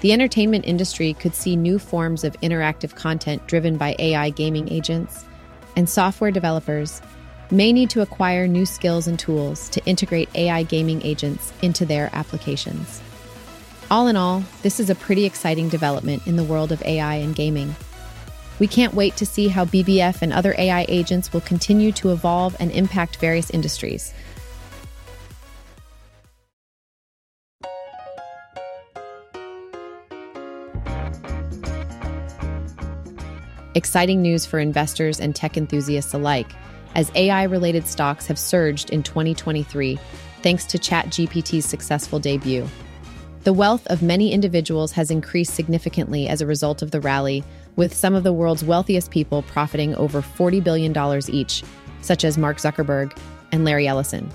The 0.00 0.12
entertainment 0.12 0.66
industry 0.66 1.14
could 1.14 1.34
see 1.34 1.56
new 1.56 1.78
forms 1.78 2.22
of 2.22 2.38
interactive 2.42 2.94
content 2.94 3.46
driven 3.46 3.78
by 3.78 3.96
AI 3.98 4.28
gaming 4.30 4.70
agents, 4.70 5.24
and 5.74 5.88
software 5.88 6.30
developers 6.30 7.00
may 7.50 7.72
need 7.72 7.88
to 7.90 8.02
acquire 8.02 8.46
new 8.46 8.66
skills 8.66 9.06
and 9.06 9.18
tools 9.18 9.70
to 9.70 9.84
integrate 9.86 10.28
AI 10.34 10.64
gaming 10.64 11.00
agents 11.02 11.52
into 11.62 11.86
their 11.86 12.10
applications. 12.12 13.00
All 13.90 14.06
in 14.06 14.16
all, 14.16 14.44
this 14.62 14.80
is 14.80 14.90
a 14.90 14.94
pretty 14.94 15.24
exciting 15.24 15.70
development 15.70 16.26
in 16.26 16.36
the 16.36 16.44
world 16.44 16.72
of 16.72 16.82
AI 16.82 17.14
and 17.14 17.34
gaming. 17.34 17.74
We 18.58 18.66
can't 18.66 18.94
wait 18.94 19.16
to 19.16 19.26
see 19.26 19.48
how 19.48 19.64
BBF 19.64 20.22
and 20.22 20.32
other 20.32 20.54
AI 20.56 20.86
agents 20.88 21.32
will 21.32 21.40
continue 21.40 21.92
to 21.92 22.10
evolve 22.10 22.56
and 22.60 22.70
impact 22.70 23.16
various 23.16 23.50
industries. 23.50 24.14
Exciting 33.74 34.20
news 34.20 34.44
for 34.44 34.58
investors 34.58 35.18
and 35.18 35.34
tech 35.34 35.56
enthusiasts 35.56 36.12
alike, 36.12 36.52
as 36.94 37.10
AI 37.14 37.44
related 37.44 37.86
stocks 37.86 38.26
have 38.26 38.38
surged 38.38 38.90
in 38.90 39.02
2023 39.02 39.98
thanks 40.42 40.66
to 40.66 40.78
ChatGPT's 40.78 41.64
successful 41.64 42.18
debut. 42.18 42.68
The 43.44 43.52
wealth 43.52 43.86
of 43.86 44.02
many 44.02 44.32
individuals 44.32 44.92
has 44.92 45.10
increased 45.10 45.54
significantly 45.54 46.28
as 46.28 46.40
a 46.40 46.46
result 46.46 46.82
of 46.82 46.90
the 46.90 47.00
rally, 47.00 47.42
with 47.76 47.94
some 47.94 48.14
of 48.14 48.22
the 48.22 48.32
world's 48.32 48.64
wealthiest 48.64 49.10
people 49.10 49.42
profiting 49.42 49.94
over 49.96 50.20
$40 50.20 50.62
billion 50.62 50.94
each, 51.28 51.62
such 52.00 52.24
as 52.24 52.38
Mark 52.38 52.58
Zuckerberg 52.58 53.16
and 53.52 53.64
Larry 53.64 53.86
Ellison. 53.86 54.30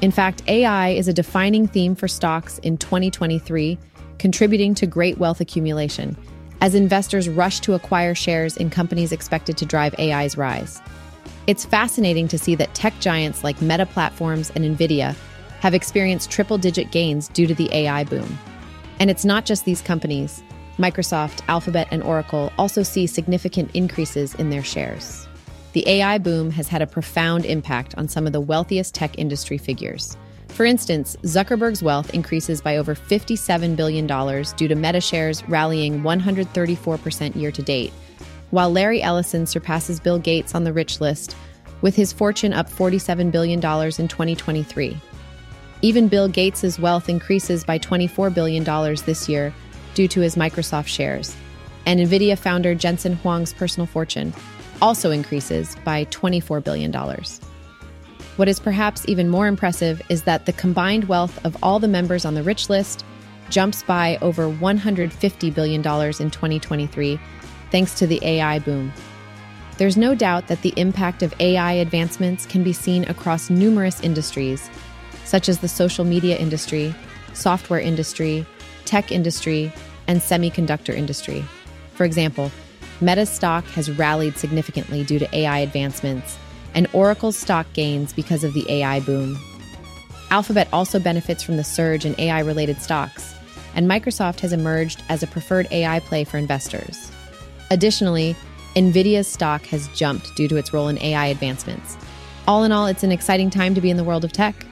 In 0.00 0.10
fact, 0.10 0.42
AI 0.48 0.90
is 0.90 1.08
a 1.08 1.12
defining 1.12 1.66
theme 1.66 1.94
for 1.94 2.08
stocks 2.08 2.58
in 2.58 2.76
2023, 2.76 3.78
contributing 4.18 4.74
to 4.74 4.86
great 4.86 5.18
wealth 5.18 5.40
accumulation 5.40 6.16
as 6.60 6.74
investors 6.74 7.28
rush 7.28 7.60
to 7.60 7.74
acquire 7.74 8.14
shares 8.14 8.56
in 8.56 8.70
companies 8.70 9.12
expected 9.12 9.56
to 9.58 9.66
drive 9.66 9.94
AI's 9.98 10.36
rise. 10.36 10.80
It's 11.46 11.66
fascinating 11.66 12.26
to 12.28 12.38
see 12.38 12.54
that 12.54 12.74
tech 12.74 12.98
giants 13.00 13.44
like 13.44 13.60
Meta 13.60 13.84
Platforms 13.84 14.50
and 14.54 14.64
Nvidia 14.64 15.14
have 15.60 15.74
experienced 15.74 16.30
triple 16.30 16.56
digit 16.56 16.90
gains 16.90 17.28
due 17.28 17.46
to 17.46 17.54
the 17.54 17.68
AI 17.74 18.04
boom. 18.04 18.38
And 18.98 19.10
it's 19.10 19.24
not 19.24 19.44
just 19.44 19.64
these 19.64 19.82
companies. 19.82 20.42
Microsoft, 20.78 21.42
Alphabet, 21.48 21.86
and 21.90 22.02
Oracle 22.02 22.52
also 22.58 22.82
see 22.82 23.06
significant 23.06 23.70
increases 23.74 24.34
in 24.34 24.50
their 24.50 24.62
shares. 24.62 25.28
The 25.72 25.88
AI 25.88 26.18
boom 26.18 26.50
has 26.50 26.68
had 26.68 26.82
a 26.82 26.86
profound 26.86 27.44
impact 27.44 27.96
on 27.96 28.08
some 28.08 28.26
of 28.26 28.32
the 28.32 28.40
wealthiest 28.40 28.94
tech 28.94 29.18
industry 29.18 29.58
figures. 29.58 30.16
For 30.48 30.64
instance, 30.64 31.16
Zuckerberg's 31.22 31.82
wealth 31.82 32.14
increases 32.14 32.60
by 32.60 32.76
over 32.76 32.94
$57 32.94 33.74
billion 33.74 34.06
due 34.56 34.68
to 34.68 34.74
Meta 34.76 35.00
shares 35.00 35.48
rallying 35.48 36.02
134% 36.02 37.34
year 37.34 37.50
to 37.50 37.62
date, 37.62 37.92
while 38.50 38.70
Larry 38.70 39.02
Ellison 39.02 39.46
surpasses 39.46 39.98
Bill 39.98 40.18
Gates 40.18 40.54
on 40.54 40.62
the 40.62 40.72
rich 40.72 41.00
list, 41.00 41.36
with 41.82 41.96
his 41.96 42.12
fortune 42.12 42.52
up 42.52 42.70
$47 42.70 43.32
billion 43.32 43.58
in 43.58 44.08
2023. 44.08 44.96
Even 45.82 46.08
Bill 46.08 46.28
Gates' 46.28 46.78
wealth 46.78 47.08
increases 47.08 47.64
by 47.64 47.78
$24 47.78 48.32
billion 48.32 48.64
this 49.04 49.28
year 49.28 49.52
due 49.94 50.08
to 50.08 50.20
his 50.20 50.36
Microsoft 50.36 50.86
shares. 50.86 51.34
And 51.86 52.00
NVIDIA 52.00 52.38
founder 52.38 52.74
Jensen 52.74 53.16
Huang's 53.16 53.52
personal 53.52 53.86
fortune 53.86 54.32
also 54.82 55.10
increases 55.10 55.76
by 55.84 56.04
$24 56.06 56.62
billion. 56.62 56.92
What 58.36 58.48
is 58.48 58.58
perhaps 58.58 59.04
even 59.06 59.28
more 59.28 59.46
impressive 59.46 60.02
is 60.08 60.24
that 60.24 60.46
the 60.46 60.52
combined 60.52 61.04
wealth 61.04 61.44
of 61.44 61.56
all 61.62 61.78
the 61.78 61.88
members 61.88 62.24
on 62.24 62.34
the 62.34 62.42
rich 62.42 62.68
list 62.68 63.04
jumps 63.48 63.82
by 63.82 64.18
over 64.22 64.48
$150 64.48 65.54
billion 65.54 65.80
in 65.80 66.30
2023, 66.30 67.20
thanks 67.70 67.94
to 67.98 68.06
the 68.06 68.18
AI 68.24 68.58
boom. 68.58 68.92
There's 69.76 69.96
no 69.96 70.14
doubt 70.14 70.48
that 70.48 70.62
the 70.62 70.74
impact 70.76 71.22
of 71.22 71.34
AI 71.40 71.72
advancements 71.72 72.46
can 72.46 72.62
be 72.62 72.72
seen 72.72 73.04
across 73.08 73.50
numerous 73.50 74.00
industries, 74.00 74.68
such 75.24 75.48
as 75.48 75.58
the 75.58 75.68
social 75.68 76.04
media 76.04 76.36
industry, 76.36 76.94
software 77.32 77.80
industry, 77.80 78.46
tech 78.84 79.10
industry, 79.10 79.72
and 80.06 80.20
semiconductor 80.20 80.94
industry. 80.94 81.44
For 81.94 82.04
example, 82.04 82.50
Meta's 83.00 83.30
stock 83.30 83.64
has 83.66 83.90
rallied 83.90 84.36
significantly 84.38 85.04
due 85.04 85.18
to 85.18 85.36
AI 85.36 85.58
advancements, 85.58 86.38
and 86.74 86.88
Oracle's 86.92 87.36
stock 87.36 87.66
gains 87.72 88.12
because 88.12 88.44
of 88.44 88.54
the 88.54 88.70
AI 88.70 89.00
boom. 89.00 89.38
Alphabet 90.30 90.68
also 90.72 90.98
benefits 90.98 91.42
from 91.42 91.56
the 91.56 91.64
surge 91.64 92.04
in 92.04 92.14
AI 92.18 92.40
related 92.40 92.80
stocks, 92.80 93.34
and 93.74 93.88
Microsoft 93.88 94.40
has 94.40 94.52
emerged 94.52 95.02
as 95.08 95.22
a 95.22 95.26
preferred 95.26 95.68
AI 95.70 96.00
play 96.00 96.24
for 96.24 96.38
investors. 96.38 97.10
Additionally, 97.70 98.36
NVIDIA's 98.76 99.28
stock 99.28 99.62
has 99.66 99.88
jumped 99.88 100.34
due 100.36 100.48
to 100.48 100.56
its 100.56 100.72
role 100.72 100.88
in 100.88 101.00
AI 101.00 101.26
advancements. 101.26 101.96
All 102.46 102.64
in 102.64 102.72
all, 102.72 102.86
it's 102.86 103.04
an 103.04 103.12
exciting 103.12 103.50
time 103.50 103.74
to 103.74 103.80
be 103.80 103.90
in 103.90 103.96
the 103.96 104.04
world 104.04 104.24
of 104.24 104.32
tech. 104.32 104.66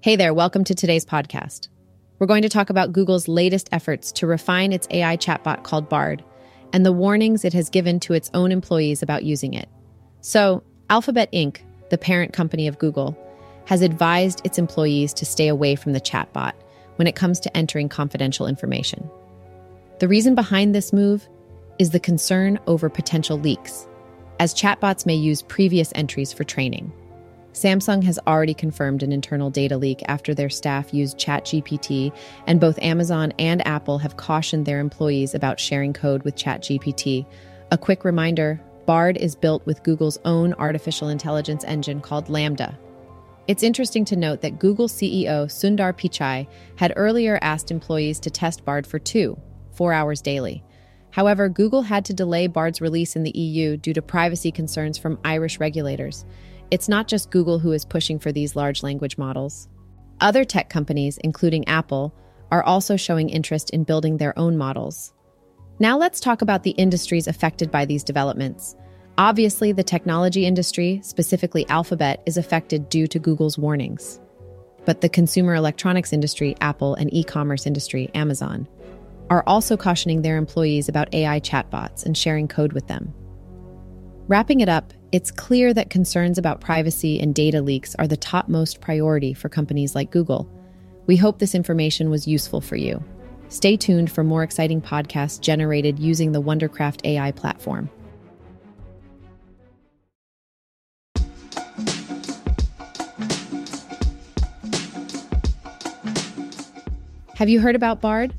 Hey 0.00 0.14
there, 0.14 0.32
welcome 0.32 0.62
to 0.62 0.76
today's 0.76 1.04
podcast. 1.04 1.66
We're 2.20 2.28
going 2.28 2.42
to 2.42 2.48
talk 2.48 2.70
about 2.70 2.92
Google's 2.92 3.26
latest 3.26 3.68
efforts 3.72 4.12
to 4.12 4.28
refine 4.28 4.72
its 4.72 4.86
AI 4.92 5.16
chatbot 5.16 5.64
called 5.64 5.88
Bard 5.88 6.22
and 6.72 6.86
the 6.86 6.92
warnings 6.92 7.44
it 7.44 7.52
has 7.52 7.68
given 7.68 7.98
to 8.00 8.12
its 8.12 8.30
own 8.32 8.52
employees 8.52 9.02
about 9.02 9.24
using 9.24 9.54
it. 9.54 9.68
So, 10.20 10.62
Alphabet 10.88 11.32
Inc., 11.32 11.62
the 11.90 11.98
parent 11.98 12.32
company 12.32 12.68
of 12.68 12.78
Google, 12.78 13.18
has 13.64 13.82
advised 13.82 14.40
its 14.44 14.56
employees 14.56 15.12
to 15.14 15.26
stay 15.26 15.48
away 15.48 15.74
from 15.74 15.94
the 15.94 16.00
chatbot 16.00 16.52
when 16.94 17.08
it 17.08 17.16
comes 17.16 17.40
to 17.40 17.56
entering 17.56 17.88
confidential 17.88 18.46
information. 18.46 19.10
The 19.98 20.06
reason 20.06 20.36
behind 20.36 20.76
this 20.76 20.92
move 20.92 21.28
is 21.80 21.90
the 21.90 21.98
concern 21.98 22.60
over 22.68 22.88
potential 22.88 23.36
leaks, 23.36 23.88
as 24.38 24.54
chatbots 24.54 25.06
may 25.06 25.16
use 25.16 25.42
previous 25.42 25.90
entries 25.96 26.32
for 26.32 26.44
training. 26.44 26.92
Samsung 27.58 28.04
has 28.04 28.20
already 28.24 28.54
confirmed 28.54 29.02
an 29.02 29.10
internal 29.10 29.50
data 29.50 29.76
leak 29.76 30.00
after 30.06 30.32
their 30.32 30.48
staff 30.48 30.94
used 30.94 31.18
ChatGPT, 31.18 32.12
and 32.46 32.60
both 32.60 32.78
Amazon 32.78 33.32
and 33.36 33.66
Apple 33.66 33.98
have 33.98 34.16
cautioned 34.16 34.64
their 34.64 34.78
employees 34.78 35.34
about 35.34 35.58
sharing 35.58 35.92
code 35.92 36.22
with 36.22 36.36
ChatGPT. 36.36 37.26
A 37.72 37.76
quick 37.76 38.04
reminder 38.04 38.60
Bard 38.86 39.16
is 39.16 39.34
built 39.34 39.66
with 39.66 39.82
Google's 39.82 40.20
own 40.24 40.54
artificial 40.54 41.08
intelligence 41.08 41.64
engine 41.64 42.00
called 42.00 42.28
LaMDA. 42.28 42.78
It's 43.48 43.64
interesting 43.64 44.04
to 44.04 44.16
note 44.16 44.40
that 44.42 44.60
Google 44.60 44.86
CEO 44.86 45.46
Sundar 45.46 45.92
Pichai 45.92 46.46
had 46.76 46.92
earlier 46.94 47.40
asked 47.42 47.72
employees 47.72 48.20
to 48.20 48.30
test 48.30 48.64
Bard 48.64 48.86
for 48.86 49.00
two, 49.00 49.36
four 49.72 49.92
hours 49.92 50.22
daily. 50.22 50.62
However, 51.10 51.48
Google 51.48 51.82
had 51.82 52.04
to 52.04 52.14
delay 52.14 52.46
Bard's 52.46 52.80
release 52.80 53.16
in 53.16 53.24
the 53.24 53.36
EU 53.36 53.76
due 53.76 53.94
to 53.94 54.02
privacy 54.02 54.52
concerns 54.52 54.96
from 54.96 55.18
Irish 55.24 55.58
regulators. 55.58 56.24
It's 56.70 56.88
not 56.88 57.08
just 57.08 57.30
Google 57.30 57.58
who 57.58 57.72
is 57.72 57.84
pushing 57.84 58.18
for 58.18 58.30
these 58.30 58.54
large 58.54 58.82
language 58.82 59.16
models. 59.16 59.68
Other 60.20 60.44
tech 60.44 60.68
companies, 60.68 61.18
including 61.18 61.66
Apple, 61.66 62.14
are 62.50 62.62
also 62.62 62.96
showing 62.96 63.30
interest 63.30 63.70
in 63.70 63.84
building 63.84 64.16
their 64.16 64.38
own 64.38 64.56
models. 64.56 65.14
Now 65.78 65.96
let's 65.96 66.20
talk 66.20 66.42
about 66.42 66.64
the 66.64 66.72
industries 66.72 67.26
affected 67.26 67.70
by 67.70 67.84
these 67.84 68.04
developments. 68.04 68.74
Obviously, 69.16 69.72
the 69.72 69.82
technology 69.82 70.44
industry, 70.44 71.00
specifically 71.02 71.66
Alphabet, 71.68 72.22
is 72.26 72.36
affected 72.36 72.88
due 72.88 73.06
to 73.06 73.18
Google's 73.18 73.58
warnings. 73.58 74.20
But 74.84 75.00
the 75.00 75.08
consumer 75.08 75.54
electronics 75.54 76.12
industry, 76.12 76.56
Apple, 76.60 76.94
and 76.94 77.12
e 77.12 77.24
commerce 77.24 77.66
industry, 77.66 78.10
Amazon, 78.14 78.68
are 79.30 79.44
also 79.46 79.76
cautioning 79.76 80.22
their 80.22 80.36
employees 80.36 80.88
about 80.88 81.12
AI 81.14 81.40
chatbots 81.40 82.04
and 82.04 82.16
sharing 82.16 82.48
code 82.48 82.72
with 82.72 82.86
them. 82.88 83.12
Wrapping 84.26 84.60
it 84.60 84.68
up, 84.68 84.92
it's 85.10 85.30
clear 85.30 85.72
that 85.72 85.88
concerns 85.88 86.36
about 86.36 86.60
privacy 86.60 87.18
and 87.18 87.34
data 87.34 87.62
leaks 87.62 87.94
are 87.94 88.06
the 88.06 88.16
topmost 88.16 88.82
priority 88.82 89.32
for 89.32 89.48
companies 89.48 89.94
like 89.94 90.10
Google. 90.10 90.46
We 91.06 91.16
hope 91.16 91.38
this 91.38 91.54
information 91.54 92.10
was 92.10 92.28
useful 92.28 92.60
for 92.60 92.76
you. 92.76 93.02
Stay 93.48 93.78
tuned 93.78 94.12
for 94.12 94.22
more 94.22 94.42
exciting 94.42 94.82
podcasts 94.82 95.40
generated 95.40 95.98
using 95.98 96.32
the 96.32 96.42
Wondercraft 96.42 97.06
AI 97.06 97.32
platform. 97.32 97.88
Have 107.36 107.48
you 107.48 107.60
heard 107.60 107.76
about 107.76 108.02
Bard? 108.02 108.34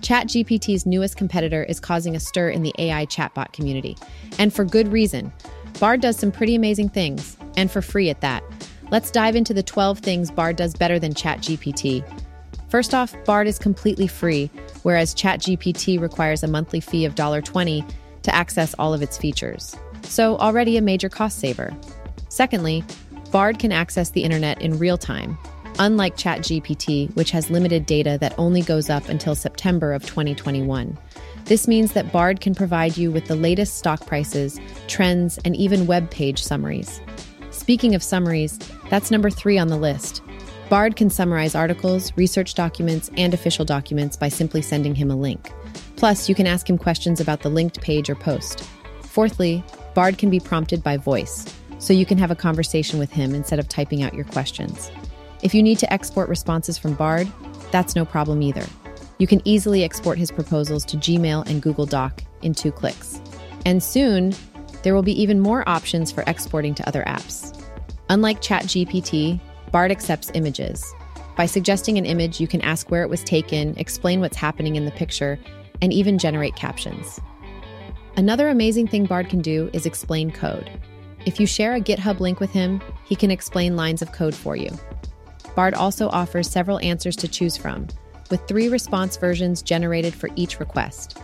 ChatGPT's 0.00 0.86
newest 0.86 1.16
competitor 1.16 1.62
is 1.62 1.78
causing 1.78 2.16
a 2.16 2.20
stir 2.20 2.48
in 2.48 2.62
the 2.62 2.72
AI 2.78 3.06
chatbot 3.06 3.52
community, 3.52 3.96
and 4.38 4.52
for 4.52 4.64
good 4.64 4.88
reason. 4.88 5.32
Bard 5.80 6.02
does 6.02 6.18
some 6.18 6.30
pretty 6.30 6.54
amazing 6.54 6.90
things, 6.90 7.38
and 7.56 7.70
for 7.70 7.80
free 7.80 8.10
at 8.10 8.20
that. 8.20 8.44
Let's 8.90 9.10
dive 9.10 9.34
into 9.34 9.54
the 9.54 9.62
12 9.62 10.00
things 10.00 10.30
Bard 10.30 10.56
does 10.56 10.74
better 10.74 10.98
than 10.98 11.14
ChatGPT. 11.14 12.04
First 12.68 12.92
off, 12.92 13.16
Bard 13.24 13.46
is 13.46 13.58
completely 13.58 14.06
free, 14.06 14.50
whereas 14.82 15.14
ChatGPT 15.14 15.98
requires 15.98 16.42
a 16.42 16.48
monthly 16.48 16.80
fee 16.80 17.06
of 17.06 17.14
$1.20 17.14 17.90
to 18.22 18.34
access 18.34 18.74
all 18.74 18.92
of 18.92 19.00
its 19.00 19.16
features. 19.16 19.74
So, 20.02 20.36
already 20.36 20.76
a 20.76 20.82
major 20.82 21.08
cost 21.08 21.38
saver. 21.38 21.74
Secondly, 22.28 22.84
Bard 23.32 23.58
can 23.58 23.72
access 23.72 24.10
the 24.10 24.22
internet 24.22 24.60
in 24.60 24.78
real 24.78 24.98
time, 24.98 25.38
unlike 25.78 26.14
ChatGPT, 26.14 27.16
which 27.16 27.30
has 27.30 27.48
limited 27.48 27.86
data 27.86 28.18
that 28.20 28.34
only 28.36 28.60
goes 28.60 28.90
up 28.90 29.08
until 29.08 29.34
September 29.34 29.94
of 29.94 30.04
2021. 30.04 30.98
This 31.50 31.66
means 31.66 31.94
that 31.94 32.12
Bard 32.12 32.40
can 32.40 32.54
provide 32.54 32.96
you 32.96 33.10
with 33.10 33.26
the 33.26 33.34
latest 33.34 33.76
stock 33.76 34.06
prices, 34.06 34.60
trends, 34.86 35.36
and 35.44 35.56
even 35.56 35.84
web 35.84 36.08
page 36.08 36.40
summaries. 36.40 37.00
Speaking 37.50 37.96
of 37.96 38.04
summaries, 38.04 38.56
that's 38.88 39.10
number 39.10 39.30
three 39.30 39.58
on 39.58 39.66
the 39.66 39.76
list. 39.76 40.22
Bard 40.68 40.94
can 40.94 41.10
summarize 41.10 41.56
articles, 41.56 42.12
research 42.16 42.54
documents, 42.54 43.10
and 43.16 43.34
official 43.34 43.64
documents 43.64 44.16
by 44.16 44.28
simply 44.28 44.62
sending 44.62 44.94
him 44.94 45.10
a 45.10 45.16
link. 45.16 45.50
Plus, 45.96 46.28
you 46.28 46.36
can 46.36 46.46
ask 46.46 46.70
him 46.70 46.78
questions 46.78 47.18
about 47.18 47.40
the 47.40 47.50
linked 47.50 47.80
page 47.80 48.08
or 48.08 48.14
post. 48.14 48.62
Fourthly, 49.02 49.64
Bard 49.92 50.18
can 50.18 50.30
be 50.30 50.38
prompted 50.38 50.84
by 50.84 50.98
voice, 50.98 51.52
so 51.80 51.92
you 51.92 52.06
can 52.06 52.16
have 52.16 52.30
a 52.30 52.36
conversation 52.36 53.00
with 53.00 53.10
him 53.10 53.34
instead 53.34 53.58
of 53.58 53.66
typing 53.66 54.04
out 54.04 54.14
your 54.14 54.26
questions. 54.26 54.88
If 55.42 55.52
you 55.52 55.64
need 55.64 55.80
to 55.80 55.92
export 55.92 56.28
responses 56.28 56.78
from 56.78 56.94
Bard, 56.94 57.26
that's 57.72 57.96
no 57.96 58.04
problem 58.04 58.40
either. 58.40 58.66
You 59.20 59.26
can 59.26 59.42
easily 59.44 59.84
export 59.84 60.16
his 60.16 60.32
proposals 60.32 60.82
to 60.86 60.96
Gmail 60.96 61.46
and 61.46 61.60
Google 61.60 61.84
Doc 61.84 62.24
in 62.40 62.54
two 62.54 62.72
clicks. 62.72 63.20
And 63.66 63.82
soon, 63.82 64.34
there 64.82 64.94
will 64.94 65.02
be 65.02 65.20
even 65.20 65.40
more 65.40 65.68
options 65.68 66.10
for 66.10 66.24
exporting 66.26 66.74
to 66.76 66.88
other 66.88 67.04
apps. 67.04 67.54
Unlike 68.08 68.40
ChatGPT, 68.40 69.38
Bard 69.72 69.90
accepts 69.90 70.30
images. 70.32 70.94
By 71.36 71.44
suggesting 71.44 71.98
an 71.98 72.06
image, 72.06 72.40
you 72.40 72.48
can 72.48 72.62
ask 72.62 72.90
where 72.90 73.02
it 73.02 73.10
was 73.10 73.22
taken, 73.22 73.76
explain 73.76 74.20
what's 74.20 74.38
happening 74.38 74.76
in 74.76 74.86
the 74.86 74.90
picture, 74.90 75.38
and 75.82 75.92
even 75.92 76.18
generate 76.18 76.56
captions. 76.56 77.20
Another 78.16 78.48
amazing 78.48 78.88
thing 78.88 79.04
Bard 79.04 79.28
can 79.28 79.42
do 79.42 79.68
is 79.74 79.84
explain 79.84 80.30
code. 80.30 80.70
If 81.26 81.38
you 81.38 81.46
share 81.46 81.74
a 81.74 81.80
GitHub 81.80 82.20
link 82.20 82.40
with 82.40 82.52
him, 82.52 82.80
he 83.04 83.16
can 83.16 83.30
explain 83.30 83.76
lines 83.76 84.00
of 84.00 84.12
code 84.12 84.34
for 84.34 84.56
you. 84.56 84.70
Bard 85.54 85.74
also 85.74 86.08
offers 86.08 86.50
several 86.50 86.80
answers 86.80 87.16
to 87.16 87.28
choose 87.28 87.58
from, 87.58 87.86
with 88.30 88.46
three 88.46 88.68
response 88.68 89.16
versions 89.16 89.62
generated 89.62 90.14
for 90.14 90.30
each 90.36 90.60
request. 90.60 91.18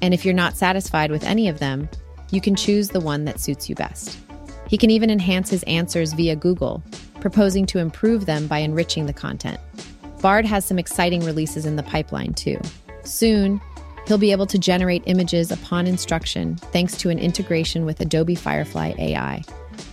And 0.00 0.14
if 0.14 0.24
you're 0.24 0.34
not 0.34 0.56
satisfied 0.56 1.10
with 1.10 1.24
any 1.24 1.48
of 1.48 1.58
them, 1.58 1.88
you 2.30 2.40
can 2.40 2.56
choose 2.56 2.88
the 2.88 3.00
one 3.00 3.24
that 3.26 3.40
suits 3.40 3.68
you 3.68 3.74
best. 3.74 4.18
He 4.68 4.78
can 4.78 4.90
even 4.90 5.10
enhance 5.10 5.50
his 5.50 5.62
answers 5.64 6.14
via 6.14 6.34
Google, 6.34 6.82
proposing 7.20 7.66
to 7.66 7.78
improve 7.78 8.26
them 8.26 8.46
by 8.46 8.58
enriching 8.58 9.06
the 9.06 9.12
content. 9.12 9.60
Bard 10.22 10.46
has 10.46 10.64
some 10.64 10.78
exciting 10.78 11.24
releases 11.24 11.66
in 11.66 11.76
the 11.76 11.82
pipeline, 11.82 12.32
too. 12.32 12.60
Soon, 13.04 13.60
he'll 14.06 14.18
be 14.18 14.32
able 14.32 14.46
to 14.46 14.58
generate 14.58 15.02
images 15.06 15.50
upon 15.50 15.86
instruction 15.86 16.56
thanks 16.56 16.96
to 16.98 17.10
an 17.10 17.18
integration 17.18 17.84
with 17.84 18.00
Adobe 18.00 18.34
Firefly 18.34 18.94
AI. 18.98 19.42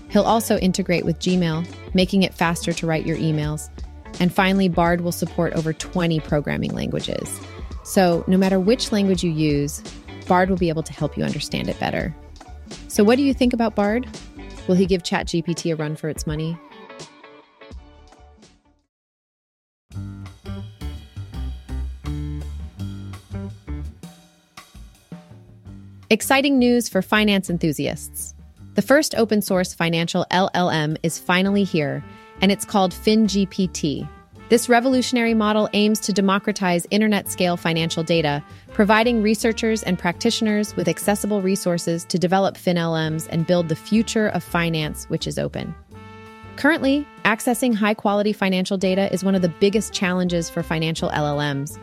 He'll 0.10 0.23
also 0.23 0.58
integrate 0.58 1.05
with 1.05 1.19
Gmail, 1.19 1.67
making 1.93 2.23
it 2.23 2.34
faster 2.34 2.73
to 2.73 2.88
write 2.88 3.05
your 3.05 3.17
emails. 3.17 3.69
And 4.19 4.34
finally, 4.34 4.67
Bard 4.69 5.02
will 5.02 5.12
support 5.12 5.54
over 5.54 5.74
20 5.74 6.19
programming 6.22 6.74
languages. 6.74 7.39
So, 7.84 8.24
no 8.28 8.38
matter 8.38 8.60
which 8.60 8.91
language 8.91 9.24
you 9.24 9.32
use, 9.32 9.82
Bard 10.28 10.50
will 10.50 10.58
be 10.58 10.69
able 10.69 10.84
to 10.84 10.93
help 10.93 11.17
you 11.17 11.24
understand 11.24 11.69
it 11.69 11.80
better. 11.80 12.15
So, 12.88 13.04
what 13.04 13.15
do 13.15 13.24
you 13.24 13.34
think 13.34 13.54
about 13.54 13.76
Bard? 13.76 14.08
Will 14.67 14.76
he 14.76 14.86
give 14.86 15.04
ChatGPT 15.04 15.74
a 15.74 15.76
run 15.76 15.95
for 15.95 16.10
its 16.10 16.28
money? 16.28 16.58
Exciting 26.12 26.58
news 26.58 26.89
for 26.89 27.04
finance 27.04 27.52
enthusiasts. 27.52 28.34
The 28.74 28.82
first 28.82 29.13
open 29.13 29.43
source 29.43 29.76
financial 29.76 30.26
LLM 30.32 30.98
is 31.04 31.19
finally 31.19 31.63
here, 31.63 32.04
and 32.41 32.52
it's 32.52 32.65
called 32.65 32.91
FinGPT. 32.93 34.08
This 34.49 34.67
revolutionary 34.67 35.36
model 35.36 35.69
aims 35.73 35.99
to 35.99 36.12
democratize 36.12 36.88
internet 36.89 37.30
scale 37.30 37.56
financial 37.56 38.02
data, 38.02 38.43
providing 38.73 39.21
researchers 39.21 39.84
and 39.84 39.99
practitioners 39.99 40.75
with 40.75 40.88
accessible 40.88 41.43
resources 41.43 42.04
to 42.06 42.17
develop 42.17 42.56
FinLMs 42.56 43.28
and 43.30 43.45
build 43.45 43.69
the 43.69 43.75
future 43.75 44.28
of 44.30 44.43
finance, 44.43 45.06
which 45.06 45.28
is 45.28 45.38
open. 45.38 45.75
Currently, 46.56 47.08
accessing 47.25 47.75
high 47.75 47.93
quality 47.93 48.34
financial 48.34 48.75
data 48.75 49.13
is 49.13 49.23
one 49.23 49.36
of 49.36 49.43
the 49.43 49.49
biggest 49.49 49.93
challenges 49.93 50.49
for 50.49 50.63
financial 50.63 51.10
LLMs. 51.12 51.78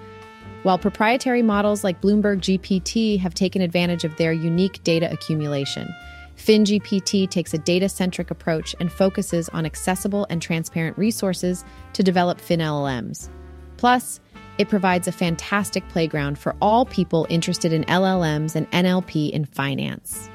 While 0.64 0.76
proprietary 0.76 1.42
models 1.42 1.84
like 1.84 2.00
Bloomberg 2.00 2.40
GPT 2.40 3.20
have 3.20 3.32
taken 3.32 3.62
advantage 3.62 4.02
of 4.02 4.16
their 4.16 4.32
unique 4.32 4.82
data 4.82 5.08
accumulation, 5.12 5.88
FinGPT 6.36 7.28
takes 7.28 7.54
a 7.54 7.58
data 7.58 7.88
centric 7.88 8.30
approach 8.30 8.74
and 8.78 8.92
focuses 8.92 9.48
on 9.50 9.66
accessible 9.66 10.26
and 10.28 10.40
transparent 10.40 10.96
resources 10.98 11.64
to 11.94 12.02
develop 12.02 12.38
FinLLMs. 12.38 13.28
Plus, 13.76 14.20
it 14.58 14.68
provides 14.68 15.08
a 15.08 15.12
fantastic 15.12 15.86
playground 15.88 16.38
for 16.38 16.54
all 16.60 16.84
people 16.84 17.26
interested 17.28 17.72
in 17.72 17.84
LLMs 17.84 18.54
and 18.54 18.70
NLP 18.70 19.30
in 19.30 19.44
finance. 19.44 20.30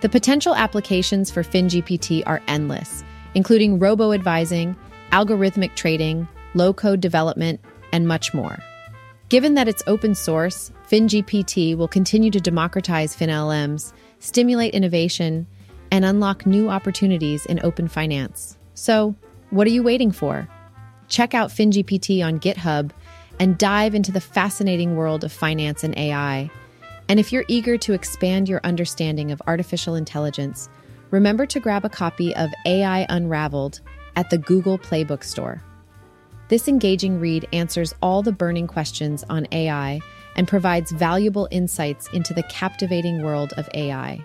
The 0.00 0.08
potential 0.08 0.54
applications 0.54 1.30
for 1.30 1.42
FinGPT 1.42 2.22
are 2.26 2.42
endless, 2.48 3.04
including 3.34 3.78
robo 3.78 4.12
advising, 4.12 4.76
algorithmic 5.12 5.74
trading, 5.74 6.28
low 6.54 6.72
code 6.72 7.00
development, 7.00 7.60
and 7.92 8.06
much 8.06 8.34
more. 8.34 8.58
Given 9.28 9.54
that 9.54 9.68
it's 9.68 9.82
open 9.86 10.14
source, 10.14 10.70
FinGPT 10.90 11.76
will 11.76 11.88
continue 11.88 12.30
to 12.30 12.40
democratize 12.40 13.16
FinLMs, 13.16 13.92
stimulate 14.24 14.72
innovation, 14.72 15.46
and 15.90 16.02
unlock 16.04 16.46
new 16.46 16.70
opportunities 16.70 17.44
in 17.44 17.60
open 17.62 17.88
finance. 17.88 18.56
So, 18.72 19.14
what 19.50 19.66
are 19.66 19.70
you 19.70 19.82
waiting 19.82 20.10
for? 20.10 20.48
Check 21.08 21.34
out 21.34 21.50
FinGPT 21.50 22.24
on 22.24 22.40
GitHub 22.40 22.90
and 23.38 23.58
dive 23.58 23.94
into 23.94 24.10
the 24.10 24.22
fascinating 24.22 24.96
world 24.96 25.24
of 25.24 25.32
finance 25.32 25.84
and 25.84 25.96
AI. 25.98 26.50
And 27.08 27.20
if 27.20 27.32
you're 27.32 27.44
eager 27.48 27.76
to 27.76 27.92
expand 27.92 28.48
your 28.48 28.62
understanding 28.64 29.30
of 29.30 29.42
artificial 29.46 29.94
intelligence, 29.94 30.70
remember 31.10 31.44
to 31.44 31.60
grab 31.60 31.84
a 31.84 31.90
copy 31.90 32.34
of 32.34 32.50
AI 32.64 33.04
Unraveled 33.10 33.82
at 34.16 34.30
the 34.30 34.38
Google 34.38 34.78
Play 34.78 35.04
Book 35.04 35.22
Store. 35.22 35.62
This 36.48 36.66
engaging 36.66 37.20
read 37.20 37.46
answers 37.52 37.94
all 38.00 38.22
the 38.22 38.32
burning 38.32 38.66
questions 38.66 39.22
on 39.28 39.46
AI 39.52 40.00
and 40.36 40.48
provides 40.48 40.92
valuable 40.92 41.48
insights 41.50 42.08
into 42.12 42.34
the 42.34 42.42
captivating 42.44 43.22
world 43.22 43.52
of 43.56 43.68
AI. 43.74 44.22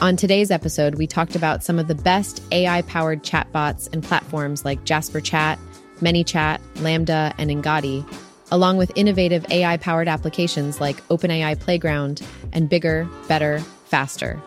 On 0.00 0.16
today's 0.16 0.50
episode, 0.50 0.96
we 0.96 1.06
talked 1.06 1.36
about 1.36 1.62
some 1.62 1.78
of 1.78 1.86
the 1.86 1.94
best 1.94 2.42
AI 2.50 2.82
powered 2.82 3.22
chatbots 3.22 3.92
and 3.92 4.02
platforms 4.02 4.64
like 4.64 4.82
Jasper 4.84 5.20
Chat, 5.20 5.60
ManyChat, 6.00 6.58
LaMDA, 6.74 7.32
and 7.38 7.50
Engati 7.50 8.04
along 8.52 8.76
with 8.76 8.92
innovative 8.94 9.44
AI 9.50 9.78
powered 9.78 10.06
applications 10.06 10.80
like 10.80 10.96
OpenAI 11.08 11.58
Playground 11.58 12.22
and 12.52 12.68
Bigger, 12.68 13.08
Better, 13.26 13.58
Faster. 13.86 14.40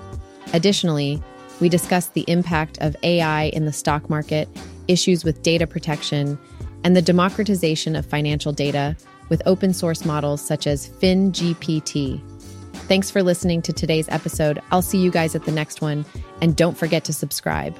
Additionally, 0.53 1.21
we 1.59 1.69
discussed 1.69 2.13
the 2.13 2.25
impact 2.27 2.77
of 2.81 2.95
AI 3.03 3.45
in 3.45 3.65
the 3.65 3.73
stock 3.73 4.09
market, 4.09 4.47
issues 4.87 5.23
with 5.23 5.41
data 5.43 5.65
protection, 5.65 6.37
and 6.83 6.95
the 6.95 7.01
democratization 7.01 7.95
of 7.95 8.05
financial 8.05 8.51
data 8.51 8.95
with 9.29 9.41
open 9.45 9.73
source 9.73 10.05
models 10.05 10.41
such 10.41 10.67
as 10.67 10.87
FinGPT. 10.87 12.21
Thanks 12.87 13.09
for 13.09 13.23
listening 13.23 13.61
to 13.63 13.73
today's 13.73 14.07
episode. 14.09 14.61
I'll 14.71 14.83
see 14.83 14.99
you 14.99 15.09
guys 15.09 15.33
at 15.33 15.45
the 15.45 15.51
next 15.51 15.81
one, 15.81 16.05
and 16.41 16.55
don't 16.55 16.77
forget 16.77 17.03
to 17.05 17.13
subscribe. 17.13 17.75